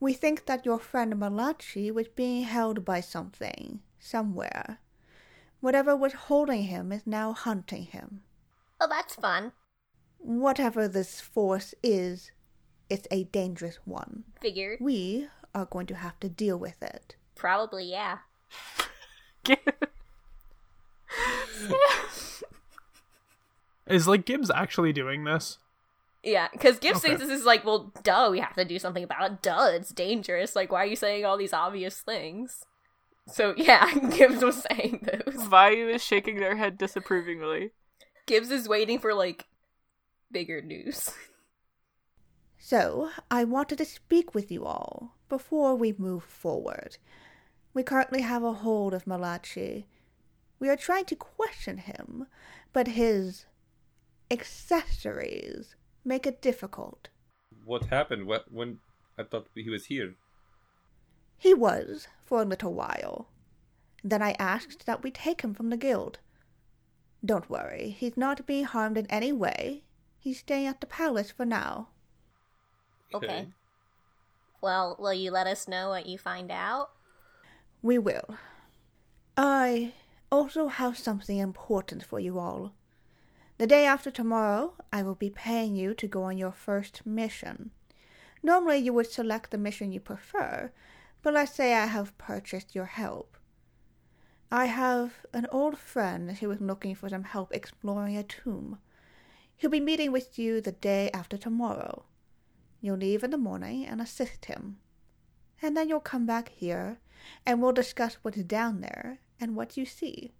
[0.00, 4.78] We think that your friend Malachi was being held by something, somewhere.
[5.66, 8.22] Whatever was holding him is now hunting him.
[8.80, 9.50] Oh, that's fun.
[10.18, 12.30] Whatever this force is,
[12.88, 14.22] it's a dangerous one.
[14.40, 14.78] Figured.
[14.80, 15.26] We
[15.56, 17.16] are going to have to deal with it.
[17.34, 18.18] Probably, yeah.
[23.88, 25.58] "Is like Gibbs actually doing this?"
[26.22, 27.08] Yeah, because Gibbs Okay.
[27.08, 29.42] thinks this is like, well, duh, we have to do something about it.
[29.42, 30.54] Duh, it's dangerous.
[30.54, 32.64] Like, why are you saying all these obvious things?
[33.28, 35.46] So, yeah, Gibbs was saying those.
[35.48, 37.72] Vayu is shaking their head disapprovingly.
[38.26, 39.46] Gibbs is waiting for, like,
[40.30, 41.10] bigger news.
[42.58, 46.96] So, I wanted to speak with you all before we move forward.
[47.72, 49.86] We currently have a hold of Malachi.
[50.58, 52.26] We are trying to question him,
[52.72, 53.46] but his
[54.32, 57.08] accessories make it difficult.
[57.64, 58.26] What happened?
[58.26, 58.80] What when?
[59.16, 60.16] I thought he was here.
[61.38, 63.28] He was for a little while.
[64.02, 66.18] Then I asked that we take him from the guild.
[67.24, 69.82] Don't worry, he's not being harmed in any way.
[70.18, 71.88] He's staying at the palace for now.
[73.14, 73.48] Okay.
[74.60, 76.90] Well, will you let us know what you find out?
[77.82, 78.36] We will.
[79.36, 79.92] I
[80.32, 82.74] also have something important for you all.
[83.58, 87.70] The day after tomorrow, I will be paying you to go on your first mission.
[88.42, 90.72] Normally, you would select the mission you prefer,
[91.26, 93.36] but let's say I have purchased your help.
[94.48, 98.78] I have an old friend who is looking for some help exploring a tomb.
[99.56, 102.04] He'll be meeting with you the day after tomorrow.
[102.80, 104.76] You'll leave in the morning and assist him.
[105.60, 107.00] And then you'll come back here,
[107.44, 110.32] and we'll discuss what's down there and what you see.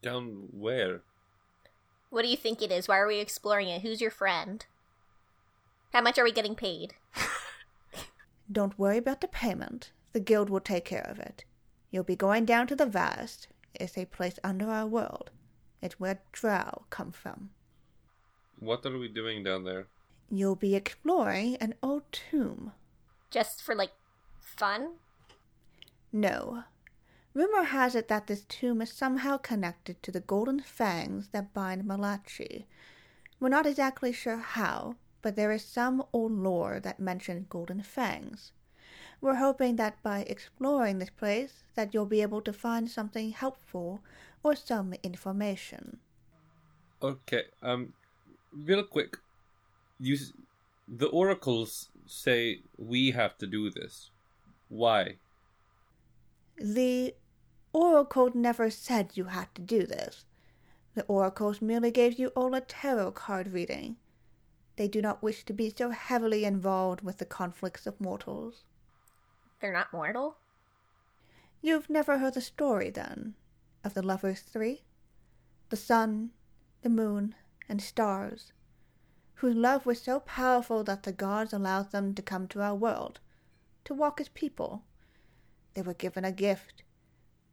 [0.00, 1.02] Down where?
[2.08, 2.88] What do you think it is?
[2.88, 3.82] Why are we exploring it?
[3.82, 4.64] Who's your friend?
[5.92, 6.94] How much are we getting paid?
[8.50, 9.92] Don't worry about the payment.
[10.12, 11.44] The guild will take care of it.
[11.90, 13.48] You'll be going down to the Vast.
[13.74, 15.30] It's a place under our world.
[15.80, 17.50] It's where drow come from.
[18.58, 19.86] What are we doing down there?
[20.30, 22.72] You'll be exploring an old tomb.
[23.30, 23.92] Just for like
[24.40, 24.94] fun?
[26.12, 26.64] No.
[27.32, 31.84] Rumor has it that this tomb is somehow connected to the golden fangs that bind
[31.84, 32.66] Malachi.
[33.38, 38.52] We're not exactly sure how, but there is some old lore that mentions golden fangs.
[39.20, 44.00] We're hoping that by exploring this place that you'll be able to find something helpful
[44.42, 46.00] or some information.
[47.02, 47.92] Okay, um,
[48.52, 49.16] real quick,
[49.98, 50.32] you, s-
[50.88, 54.10] the oracles say we have to do this.
[54.68, 55.18] Why?
[56.58, 57.16] The
[57.72, 60.26] Oracle never said you had to do this.
[60.94, 63.96] The Oracles merely gave you all a tarot card reading.
[64.80, 68.64] They do not wish to be so heavily involved with the conflicts of mortals.
[69.60, 70.38] They're not mortal?
[71.60, 73.34] You've never heard the story, then,
[73.84, 74.84] of the Lovers Three?
[75.68, 76.30] The sun,
[76.80, 77.34] the moon,
[77.68, 78.54] and stars,
[79.34, 83.20] whose love was so powerful that the gods allowed them to come to our world,
[83.84, 84.82] to walk as people.
[85.74, 86.84] They were given a gift.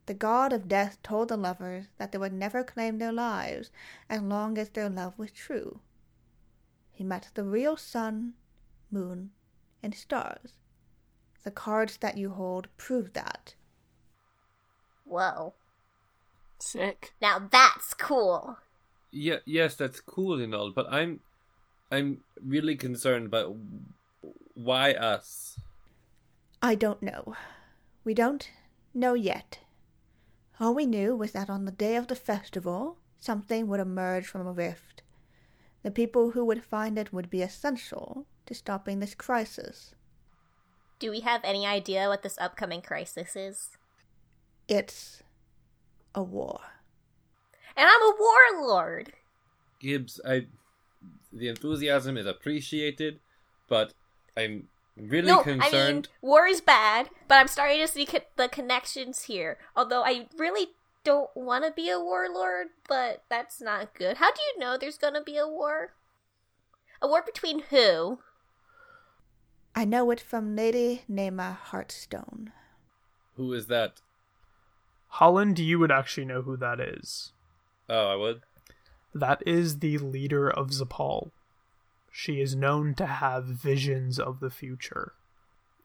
[0.06, 3.70] The god of death told the lovers that they would never claim their lives
[4.10, 5.82] as long as their love was true.
[6.98, 8.34] He met the real sun,
[8.90, 9.30] moon,
[9.84, 10.54] and stars.
[11.44, 13.54] The cards that you hold prove that.
[15.06, 15.54] Whoa.
[16.58, 17.14] Sick.
[17.22, 18.58] Now that's cool.
[19.12, 21.20] Yeah, yes, that's cool and all, but I'm,
[21.92, 23.56] I'm really concerned about
[24.56, 25.60] why us.
[26.64, 27.36] I don't know.
[28.04, 28.50] We don't
[28.96, 29.60] know yet.
[30.60, 34.48] All we knew was that on the day of the festival, something would emerge from
[34.48, 35.04] a rift.
[35.88, 39.96] The people who would find it would be essential to stopping this crisis.
[41.00, 43.78] Do we have any idea what this upcoming crisis is?
[44.68, 45.24] It's
[46.14, 46.60] a war.
[47.78, 49.14] And I'm a warlord.
[49.80, 50.48] Gibbs, I,
[51.32, 53.22] the enthusiasm is appreciated,
[53.70, 53.94] but
[54.36, 55.74] I'm really no, concerned.
[55.74, 59.58] I mean, war is bad, but I'm starting to see co- the connections here.
[59.74, 60.68] Although I really
[61.08, 64.18] don't want to be a warlord, but that's not good.
[64.18, 65.94] How do you know there's gonna be a war?
[67.02, 68.20] A war between who?
[69.74, 72.52] I know it from Lady Nema Heartstone.
[73.36, 74.02] Who is that?
[75.08, 77.32] Holland, you would actually know who that is.
[77.88, 78.42] Oh, I would.
[79.14, 81.32] That is the leader of Zapal.
[82.12, 85.14] She is known to have visions of the future.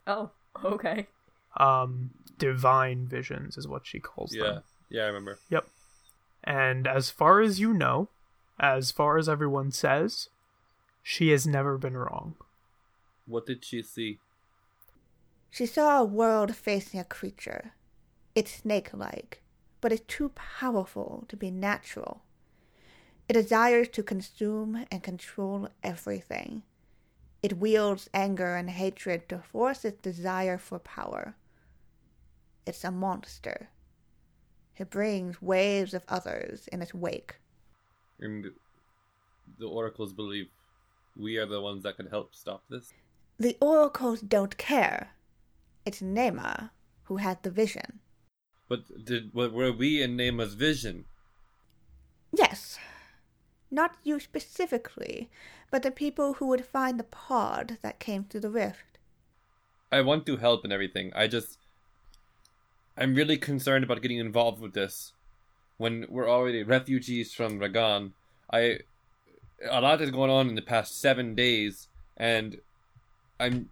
[0.05, 0.31] Oh,
[0.65, 1.07] okay.
[1.57, 4.63] Um, divine visions is what she calls Yeah, them.
[4.93, 5.39] Yeah, I remember.
[5.49, 5.67] Yep.
[6.45, 8.09] And as far as you know,
[8.61, 10.29] as far as everyone says,
[11.03, 12.35] she has never been wrong.
[13.27, 14.19] What did she see?
[15.51, 17.73] She saw a world facing a creature.
[18.35, 19.43] It's snake like,
[19.81, 22.23] but it's too powerful to be natural.
[23.29, 26.63] It desires to consume and control everything.
[27.43, 31.35] It wields anger and hatred to force its desire for power.
[32.67, 33.69] It's a monster.
[34.79, 37.37] It brings waves of others in its wake.
[38.20, 38.46] And
[39.58, 40.48] the oracles believe
[41.16, 42.92] we are the ones that can help stop this.
[43.38, 45.10] The oracles don't care.
[45.85, 46.70] It's Nema
[47.04, 48.00] who had the vision.
[48.68, 51.04] But did what were we in Nema's vision?
[52.33, 52.79] Yes.
[53.70, 55.31] Not you specifically,
[55.70, 58.98] but the people who would find the pod that came through the rift.
[59.90, 61.12] I want to help and everything.
[61.14, 61.58] I just
[62.97, 65.13] I'm really concerned about getting involved with this
[65.79, 68.13] when we're already refugees from Ragan.
[68.53, 68.81] I
[69.71, 72.61] a lot has gone on in the past 7 days and
[73.38, 73.71] I'm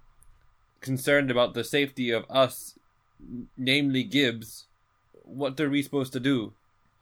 [0.81, 2.79] concerned about the safety of us
[3.59, 4.67] namely Gibbs
[5.31, 6.53] what are we supposed to do?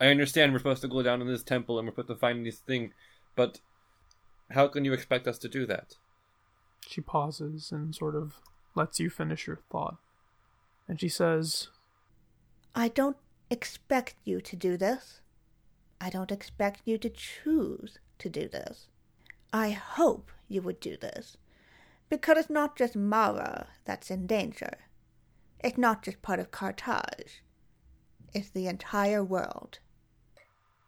[0.01, 2.45] I understand we're supposed to go down in this temple and we're supposed to find
[2.45, 2.93] this thing,
[3.35, 3.61] but
[4.51, 5.97] how can you expect us to do that?
[6.87, 8.35] She pauses and sort of
[8.75, 9.97] lets you finish your thought.
[10.87, 11.69] And she says,
[12.79, 13.16] I don't
[13.51, 15.20] expect you to do this.
[16.01, 18.87] I don't expect you to choose to do this.
[19.53, 21.37] I hope you would do this.
[22.09, 24.79] Because it's not just Mara that's in danger.
[25.59, 27.43] It's not just part of Carthage.
[28.33, 29.81] It's the entire world.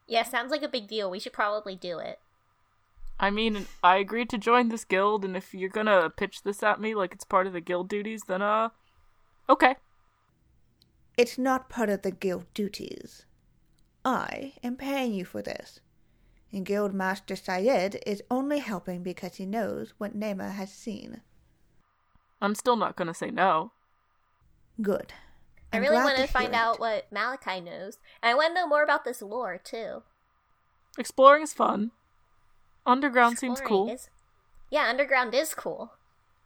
[0.06, 1.10] Yeah, sounds like a big deal.
[1.10, 2.20] We should probably do it.
[3.18, 6.80] I mean, I agreed to join this guild, and if you're gonna pitch this at
[6.80, 8.68] me like it's part of the guild duties, then uh,
[9.48, 9.74] okay.
[11.16, 13.24] It's not part of the guild duties.
[14.04, 15.80] I am paying you for this.
[16.52, 21.20] And Guild Master Syed is only helping because he knows what Nema has seen.
[22.40, 23.72] I'm still not gonna say no.
[24.80, 25.12] Good.
[25.72, 26.54] I I'm really want to hear find it.
[26.54, 27.98] out what Malachi knows.
[28.22, 30.02] And I want to know more about this lore, too.
[30.98, 31.92] Exploring is fun.
[32.84, 33.88] Underground seems cool.
[33.88, 34.08] is-
[34.70, 35.92] Yeah, underground is cool.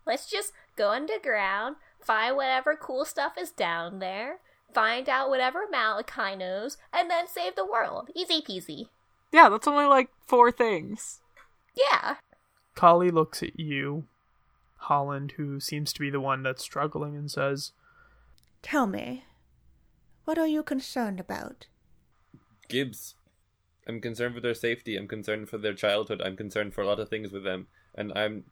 [0.05, 4.41] Let's just go underground, find whatever cool stuff is down there,
[4.75, 8.11] find out whatever Malachi knows, and then save the world.
[8.15, 8.89] Easy peasy.
[9.33, 11.21] Yeah, that's only like four things.
[11.77, 12.17] Yeah.
[12.75, 14.05] Kali looks at you,
[14.77, 17.73] Holland, who seems to be the one that's struggling, and says,
[18.63, 19.25] Tell me,
[20.25, 21.67] what are you concerned about?
[22.69, 23.15] Gibbs.
[23.87, 24.97] I'm concerned for their safety.
[24.97, 26.23] I'm concerned for their childhood.
[26.25, 28.45] I'm concerned for a lot of things with them, and I'm,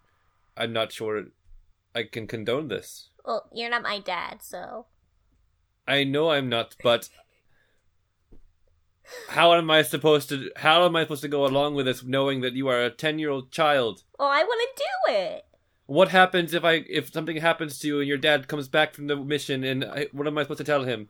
[0.56, 1.24] I'm not sure
[1.94, 3.08] I can condone this.
[3.24, 4.86] Well, you're not my dad, so.
[5.86, 7.08] I know I'm not, but
[9.28, 10.50] how am I supposed to?
[10.56, 13.50] How am I supposed to go along with this, knowing that you are a ten-year-old
[13.50, 14.04] child?
[14.18, 15.44] Oh, I want to do it.
[15.86, 19.08] What happens if I if something happens to you and your dad comes back from
[19.08, 21.08] the mission and I, what am I supposed to tell him?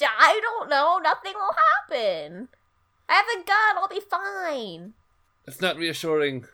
[0.00, 0.98] I don't know.
[1.02, 1.54] Nothing will
[1.90, 2.48] happen.
[3.08, 3.76] I have a gun.
[3.76, 4.94] I'll be fine.
[5.46, 6.46] It's not reassuring.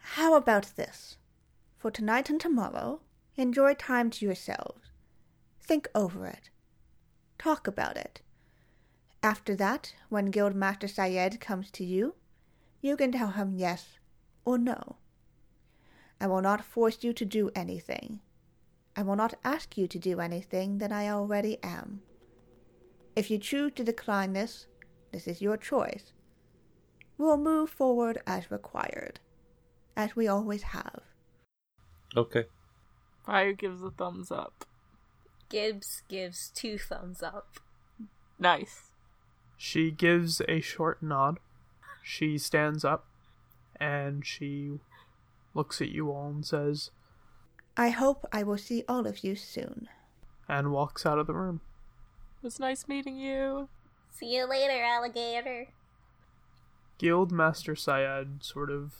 [0.00, 1.16] How about this?
[1.78, 3.00] For tonight and tomorrow,
[3.36, 4.85] enjoy time to yourselves.
[5.66, 6.50] Think over it.
[7.38, 8.20] Talk about it.
[9.22, 12.14] After that, when Guild Master Syed comes to you,
[12.80, 13.98] you can tell him yes
[14.44, 14.96] or no.
[16.20, 18.20] I will not force you to do anything.
[18.94, 22.02] I will not ask you to do anything that I already am.
[23.16, 24.66] If you choose to decline this,
[25.12, 26.12] this is your choice.
[27.18, 29.20] We'll move forward as required,
[29.96, 31.00] as we always have.
[32.16, 32.44] Okay.
[33.24, 34.65] Fire gives a thumbs up.
[35.48, 37.60] Gibbs gives two thumbs up.
[38.38, 38.90] Nice.
[39.56, 41.38] She gives a short nod.
[42.02, 43.06] She stands up
[43.80, 44.78] and she
[45.54, 46.90] looks at you all and says,
[47.76, 49.88] I hope I will see all of you soon.
[50.48, 51.60] and walks out of the room.
[52.40, 53.68] It was nice meeting you.
[54.10, 55.68] See you later, alligator.
[56.98, 58.92] Guild Master Syed sort of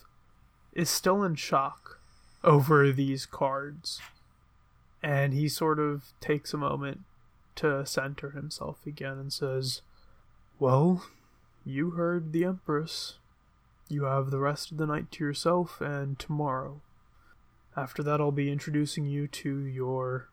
[0.72, 2.00] is still in shock
[2.44, 4.00] over these cards.
[5.06, 7.02] And he sort of takes a moment
[7.54, 9.82] to center himself again and says,
[10.58, 11.06] Well,
[11.64, 13.20] you heard the Empress.
[13.88, 16.80] You have the rest of the night to yourself and tomorrow.
[17.76, 20.28] After that, I'll be introducing you to your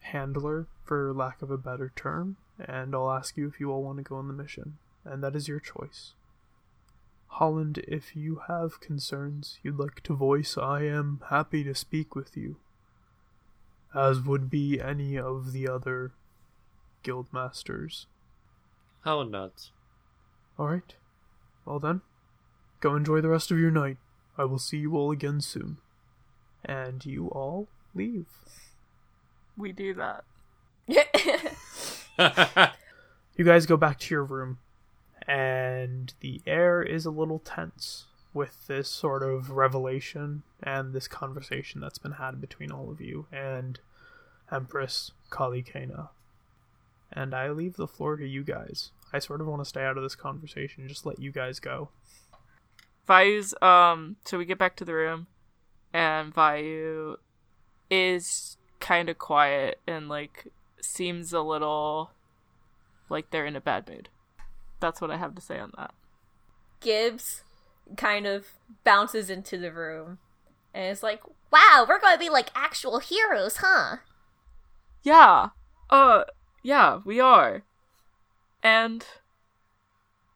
[0.00, 3.96] handler, for lack of a better term, and I'll ask you if you all want
[3.96, 4.76] to go on the mission.
[5.06, 6.12] And that is your choice.
[7.28, 12.36] Holland, if you have concerns you'd like to voice, I am happy to speak with
[12.36, 12.56] you.
[13.94, 16.12] As would be any of the other
[17.02, 18.06] guild masters.
[19.04, 19.70] How not?
[20.58, 20.94] Alright.
[21.64, 22.00] Well then,
[22.80, 23.98] go enjoy the rest of your night.
[24.38, 25.76] I will see you all again soon.
[26.64, 28.26] And you all leave.
[29.56, 30.24] We do that.
[33.34, 34.58] You guys go back to your room,
[35.26, 41.80] and the air is a little tense with this sort of revelation and this conversation
[41.80, 43.78] that's been had between all of you and
[44.50, 46.08] Empress Kali Kena.
[47.12, 48.90] And I leave the floor to you guys.
[49.12, 51.90] I sort of want to stay out of this conversation, just let you guys go.
[53.08, 55.26] Vayu's um so we get back to the room
[55.92, 57.16] and Vayu
[57.90, 60.48] is kind of quiet and like
[60.80, 62.12] seems a little
[63.08, 64.08] like they're in a bad mood.
[64.80, 65.92] That's what I have to say on that.
[66.80, 67.44] Gibbs
[67.96, 68.46] kind of
[68.84, 70.18] bounces into the room
[70.74, 73.96] and is like, Wow, we're going to be like actual heroes, huh?
[75.02, 75.48] Yeah.
[75.90, 76.24] Uh
[76.62, 77.64] yeah, we are.
[78.62, 79.04] And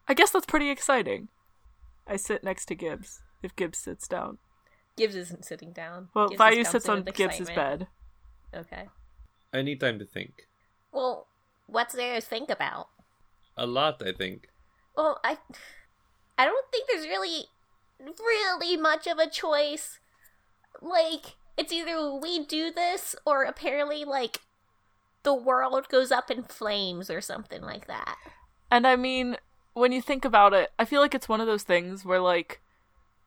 [0.07, 1.29] I guess that's pretty exciting.
[2.05, 4.37] I sit next to Gibbs if Gibbs sits down.
[4.95, 6.09] Gibbs isn't sitting down.
[6.13, 7.87] Well, Gibbs Vayu sits on Gibbs's bed.
[8.53, 8.87] Okay.
[9.53, 10.47] I need time to think.
[10.91, 11.27] Well,
[11.67, 12.89] what's there to think about?
[13.55, 14.49] A lot, I think.
[14.95, 15.37] Well, I,
[16.37, 17.45] I don't think there's really,
[17.99, 19.99] really much of a choice.
[20.81, 24.41] Like, it's either we do this or apparently, like,
[25.23, 28.15] the world goes up in flames or something like that.
[28.69, 29.37] And I mean,
[29.73, 32.61] when you think about it, I feel like it's one of those things where, like,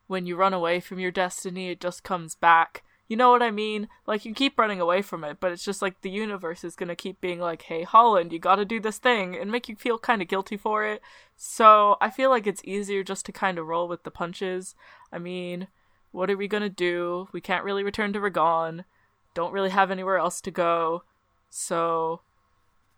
[0.07, 2.83] when you run away from your destiny, it just comes back.
[3.11, 3.89] You know what I mean?
[4.07, 6.95] Like, you keep running away from it, but it's just like the universe is gonna
[6.95, 10.21] keep being like, hey, Holland, you gotta do this thing, and make you feel kind
[10.21, 11.01] of guilty for it.
[11.35, 14.75] So, I feel like it's easier just to kind of roll with the punches.
[15.11, 15.67] I mean,
[16.13, 17.27] what are we gonna do?
[17.33, 18.85] We can't really return to Ragon.
[19.33, 21.03] Don't really have anywhere else to go.
[21.49, 22.21] So,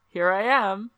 [0.09, 0.91] here I am.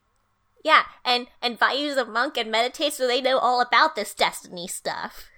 [0.62, 4.68] Yeah, and and Vayu's a monk and meditates, so they know all about this destiny
[4.68, 5.30] stuff.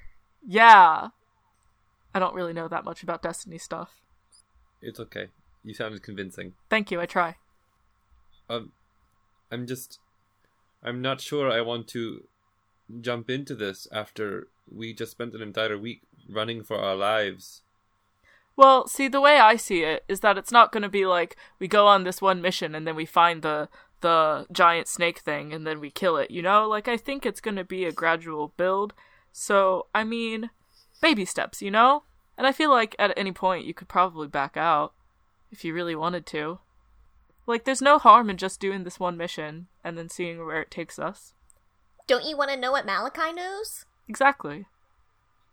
[0.43, 1.09] Yeah.
[2.17, 4.01] I don't really know that much about Destiny stuff.
[4.81, 5.27] It's okay.
[5.63, 6.53] You sounded convincing.
[6.67, 7.35] Thank you, I try.
[8.49, 8.71] Um,
[9.51, 9.99] I'm just,
[10.81, 12.23] I'm not sure I want to
[13.01, 17.61] jump into this after we just spent an entire week running for our lives.
[18.55, 21.37] Well, see, the way I see it is that it's not going to be like
[21.59, 23.69] we go on this one mission and then we find the
[24.01, 26.67] the giant snake thing and then we kill it, you know?
[26.67, 28.95] Like I think it's going to be a gradual build.
[29.31, 30.49] So, I mean,
[31.01, 32.03] baby steps, you know?
[32.37, 34.93] And I feel like at any point you could probably back out
[35.51, 36.59] if you really wanted to.
[37.45, 40.69] Like there's no harm in just doing this one mission and then seeing where it
[40.69, 41.33] takes us.
[42.05, 43.85] Don't you want to know what Malachi knows?
[44.07, 44.65] Exactly.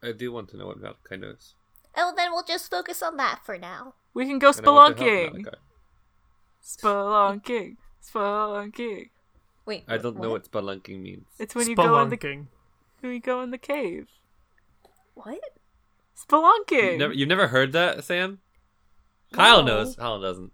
[0.03, 1.55] I do want to know what Malachi knows.
[1.97, 3.95] Oh, then we'll just focus on that for now.
[4.13, 5.47] We can go And I want spelunking.
[6.63, 7.77] Spelunking.
[8.03, 9.11] Spelunking.
[9.67, 11.27] Wait, I don't know what spelunking means.
[11.39, 12.47] It's when you go in the Spelunking.
[13.01, 14.09] when you go in the cave.
[15.15, 15.41] What?
[16.17, 16.91] Spelunking.
[16.93, 18.39] You've never, you've never heard that, Sam?
[19.33, 19.97] Kyle knows.
[19.97, 20.53] Kyle doesn't.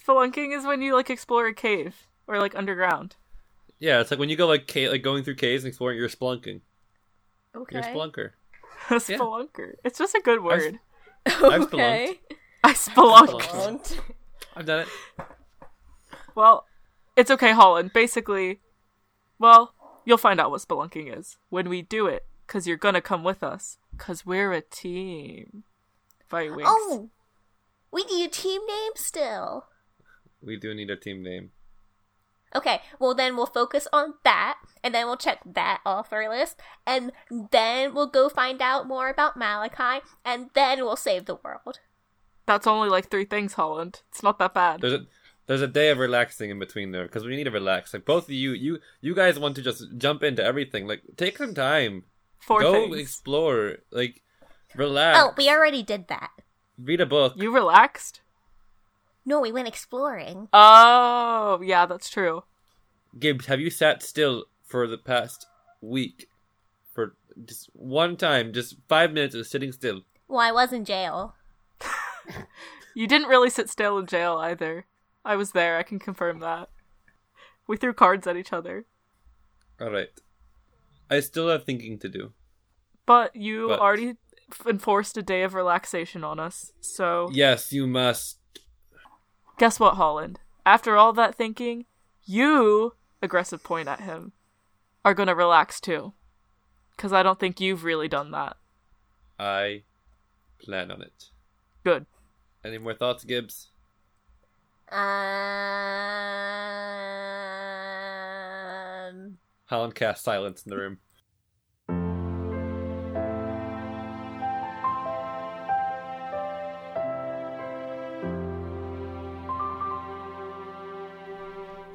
[0.00, 3.16] Spelunking is when you like explore a cave or like underground.
[3.78, 5.98] Yeah, it's like when you go like ca- like going through caves and exploring.
[5.98, 6.60] You're spelunking.
[7.54, 7.76] Okay.
[7.76, 8.30] You're a spelunker.
[8.90, 9.74] A spelunker.
[9.84, 10.80] It's just a good word.
[11.24, 12.18] I've okay.
[12.64, 13.40] I spelunk.
[13.40, 14.00] Spelunk.
[14.56, 14.88] I've done it.
[16.34, 16.66] Well,
[17.16, 17.92] it's okay, Holland.
[17.92, 18.58] Basically,
[19.38, 19.74] well,
[20.04, 23.42] you'll find out what spelunking is when we do it, cause you're gonna come with
[23.42, 25.64] us, cause we're a team.
[26.28, 26.64] By winks.
[26.66, 27.08] Oh,
[27.90, 29.66] we need a team name still.
[30.42, 31.52] We do need a team name.
[32.54, 36.60] Okay, well then we'll focus on that, and then we'll check that off our list,
[36.86, 41.80] and then we'll go find out more about Malachi, and then we'll save the world.
[42.44, 44.02] That's only like three things, Holland.
[44.10, 44.82] It's not that bad.
[44.82, 45.06] There's a
[45.46, 47.94] there's a day of relaxing in between there because we need to relax.
[47.94, 50.86] Like both of you, you you guys want to just jump into everything.
[50.86, 52.04] Like take some time,
[52.42, 52.98] Four go things.
[52.98, 53.76] explore.
[53.90, 54.22] Like
[54.74, 55.18] relax.
[55.20, 56.30] Oh, we already did that.
[56.78, 57.34] read a book.
[57.36, 58.20] You relaxed?
[59.24, 60.48] No, we went exploring.
[60.52, 62.42] Oh, yeah, that's true.
[63.18, 65.46] Gibbs, have you sat still for the past
[65.80, 66.28] week?
[66.92, 67.14] For
[67.44, 70.02] just one time, just five minutes of sitting still.
[70.28, 71.34] Well, I was in jail.
[72.94, 74.84] You didn't really sit still in jail either.
[75.24, 76.68] I was there, I can confirm that.
[77.66, 78.84] We threw cards at each other.
[79.80, 80.08] All right.
[81.12, 82.32] I still have thinking to do.
[83.04, 84.16] But you But- already
[84.66, 87.28] enforced a day of relaxation on us, so.
[87.32, 88.38] Yes, you must.
[89.58, 90.40] Guess what, Holland?
[90.64, 91.84] After all that thinking,
[92.24, 94.32] you, aggressive point at him,
[95.04, 96.14] are gonna relax too.
[96.96, 98.56] Because I don't think you've really done that.
[99.38, 99.82] I
[100.58, 101.30] plan on it.
[101.84, 102.06] Good.
[102.64, 103.68] Any more thoughts, Gibbs?
[109.02, 109.38] Um.
[109.72, 110.98] Holland cast silence in the room.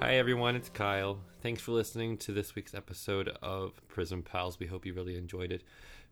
[0.01, 1.19] Hi everyone, it's Kyle.
[1.43, 4.57] Thanks for listening to this week's episode of Prism Pals.
[4.57, 5.61] We hope you really enjoyed it.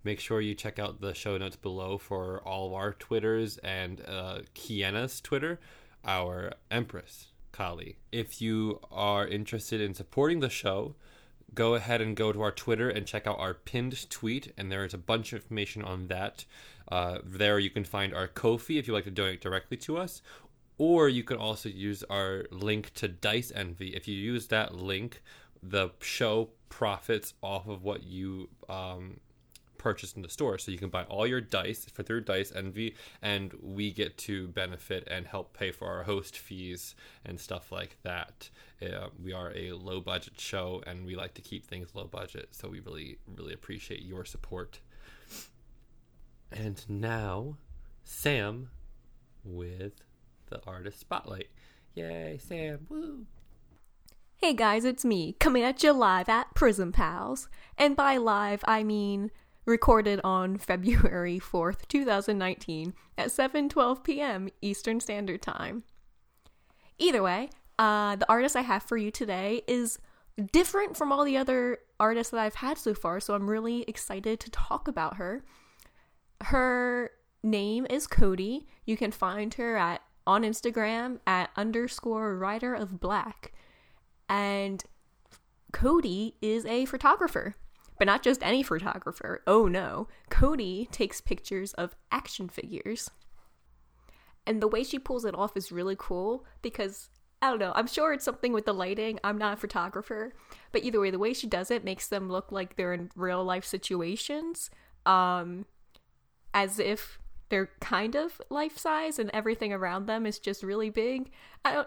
[0.03, 4.01] Make sure you check out the show notes below for all of our Twitters and
[4.07, 5.59] uh, Kiena's Twitter,
[6.05, 7.97] our Empress, Kali.
[8.11, 10.93] If you are interested in supporting the show,
[11.55, 14.85] go ahead and go to our Twitter and check out our pinned tweet, and there
[14.85, 16.45] is a bunch of information on that.
[16.91, 20.21] Uh, there you can find our Ko-fi if you'd like to donate directly to us,
[20.77, 23.95] or you can also use our link to Dice Envy.
[23.95, 25.21] If you use that link,
[25.63, 29.19] the show profits off of what you um,
[29.85, 30.57] purchased in the store.
[30.57, 34.47] So you can buy all your dice for through Dice Envy, and we get to
[34.47, 38.49] benefit and help pay for our host fees and stuff like that.
[38.81, 42.47] Uh, we are a low budget show, and we like to keep things low budget.
[42.49, 44.79] So we really, really appreciate your support.
[46.51, 47.57] And now,
[48.03, 48.69] Sam
[49.43, 50.01] with
[50.49, 51.49] the artist spotlight.
[51.93, 52.87] Yay, Sam!
[52.89, 53.27] Woo!
[54.37, 57.47] Hey guys, it's me, coming at you live at Prism Pals.
[57.77, 59.29] And by live, I mean
[59.65, 64.49] recorded on February 4th, 2019 at 7:12 p.m.
[64.61, 65.83] Eastern Standard Time.
[66.97, 69.99] Either way, uh, the artist I have for you today is
[70.51, 74.39] different from all the other artists that I've had so far, so I'm really excited
[74.41, 75.43] to talk about her.
[76.41, 77.11] Her
[77.43, 78.67] name is Cody.
[78.85, 83.53] You can find her at on Instagram at underscore writer of black.
[84.27, 84.83] And
[85.71, 87.55] Cody is a photographer,
[87.97, 89.41] but not just any photographer.
[89.47, 90.07] Oh no.
[90.29, 93.09] Cody takes pictures of action figures.
[94.47, 97.09] And the way she pulls it off is really cool because
[97.41, 99.19] I don't know, I'm sure it's something with the lighting.
[99.23, 100.33] I'm not a photographer,
[100.71, 103.43] but either way, the way she does it makes them look like they're in real
[103.43, 104.69] life situations.
[105.05, 105.65] Um,
[106.53, 107.19] as if
[107.49, 111.31] they're kind of life size and everything around them is just really big.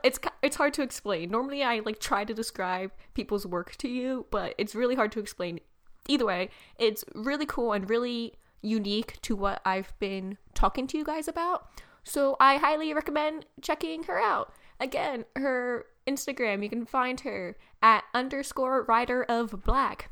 [0.05, 1.31] It's it's hard to explain.
[1.31, 5.21] Normally I like try to describe people's work to you, but it's really hard to
[5.21, 5.61] explain.
[6.09, 11.05] Either way, it's really cool and really unique to what I've been talking to you
[11.05, 11.69] guys about.
[12.03, 14.53] So I highly recommend checking her out.
[14.81, 20.11] Again, her Instagram, you can find her at underscore writer of black.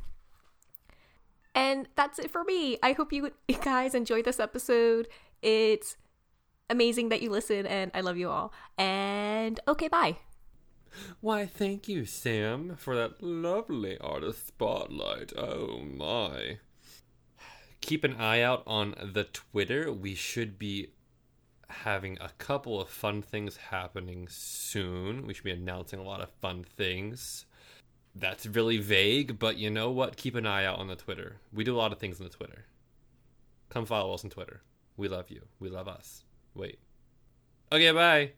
[1.55, 2.77] And that's it for me.
[2.83, 3.33] I hope you
[3.63, 5.09] guys enjoyed this episode.
[5.41, 5.97] It's
[6.69, 8.53] amazing that you listen, and I love you all.
[8.77, 10.17] And okay, bye.
[11.21, 15.33] Why, thank you, Sam, for that lovely artist spotlight.
[15.37, 16.59] Oh my.
[17.81, 19.93] Keep an eye out on the Twitter.
[19.93, 20.91] We should be
[21.69, 25.27] having a couple of fun things happening soon.
[25.27, 27.47] We should be announcing a lot of fun things.
[28.15, 30.17] That's really vague, but you know what?
[30.17, 31.37] Keep an eye out on the Twitter.
[31.53, 32.65] We do a lot of things on the Twitter.
[33.69, 34.63] Come follow us on Twitter.
[34.97, 35.43] We love you.
[35.61, 36.25] We love us.
[36.55, 36.79] Wait.
[37.71, 38.33] Okay, bye.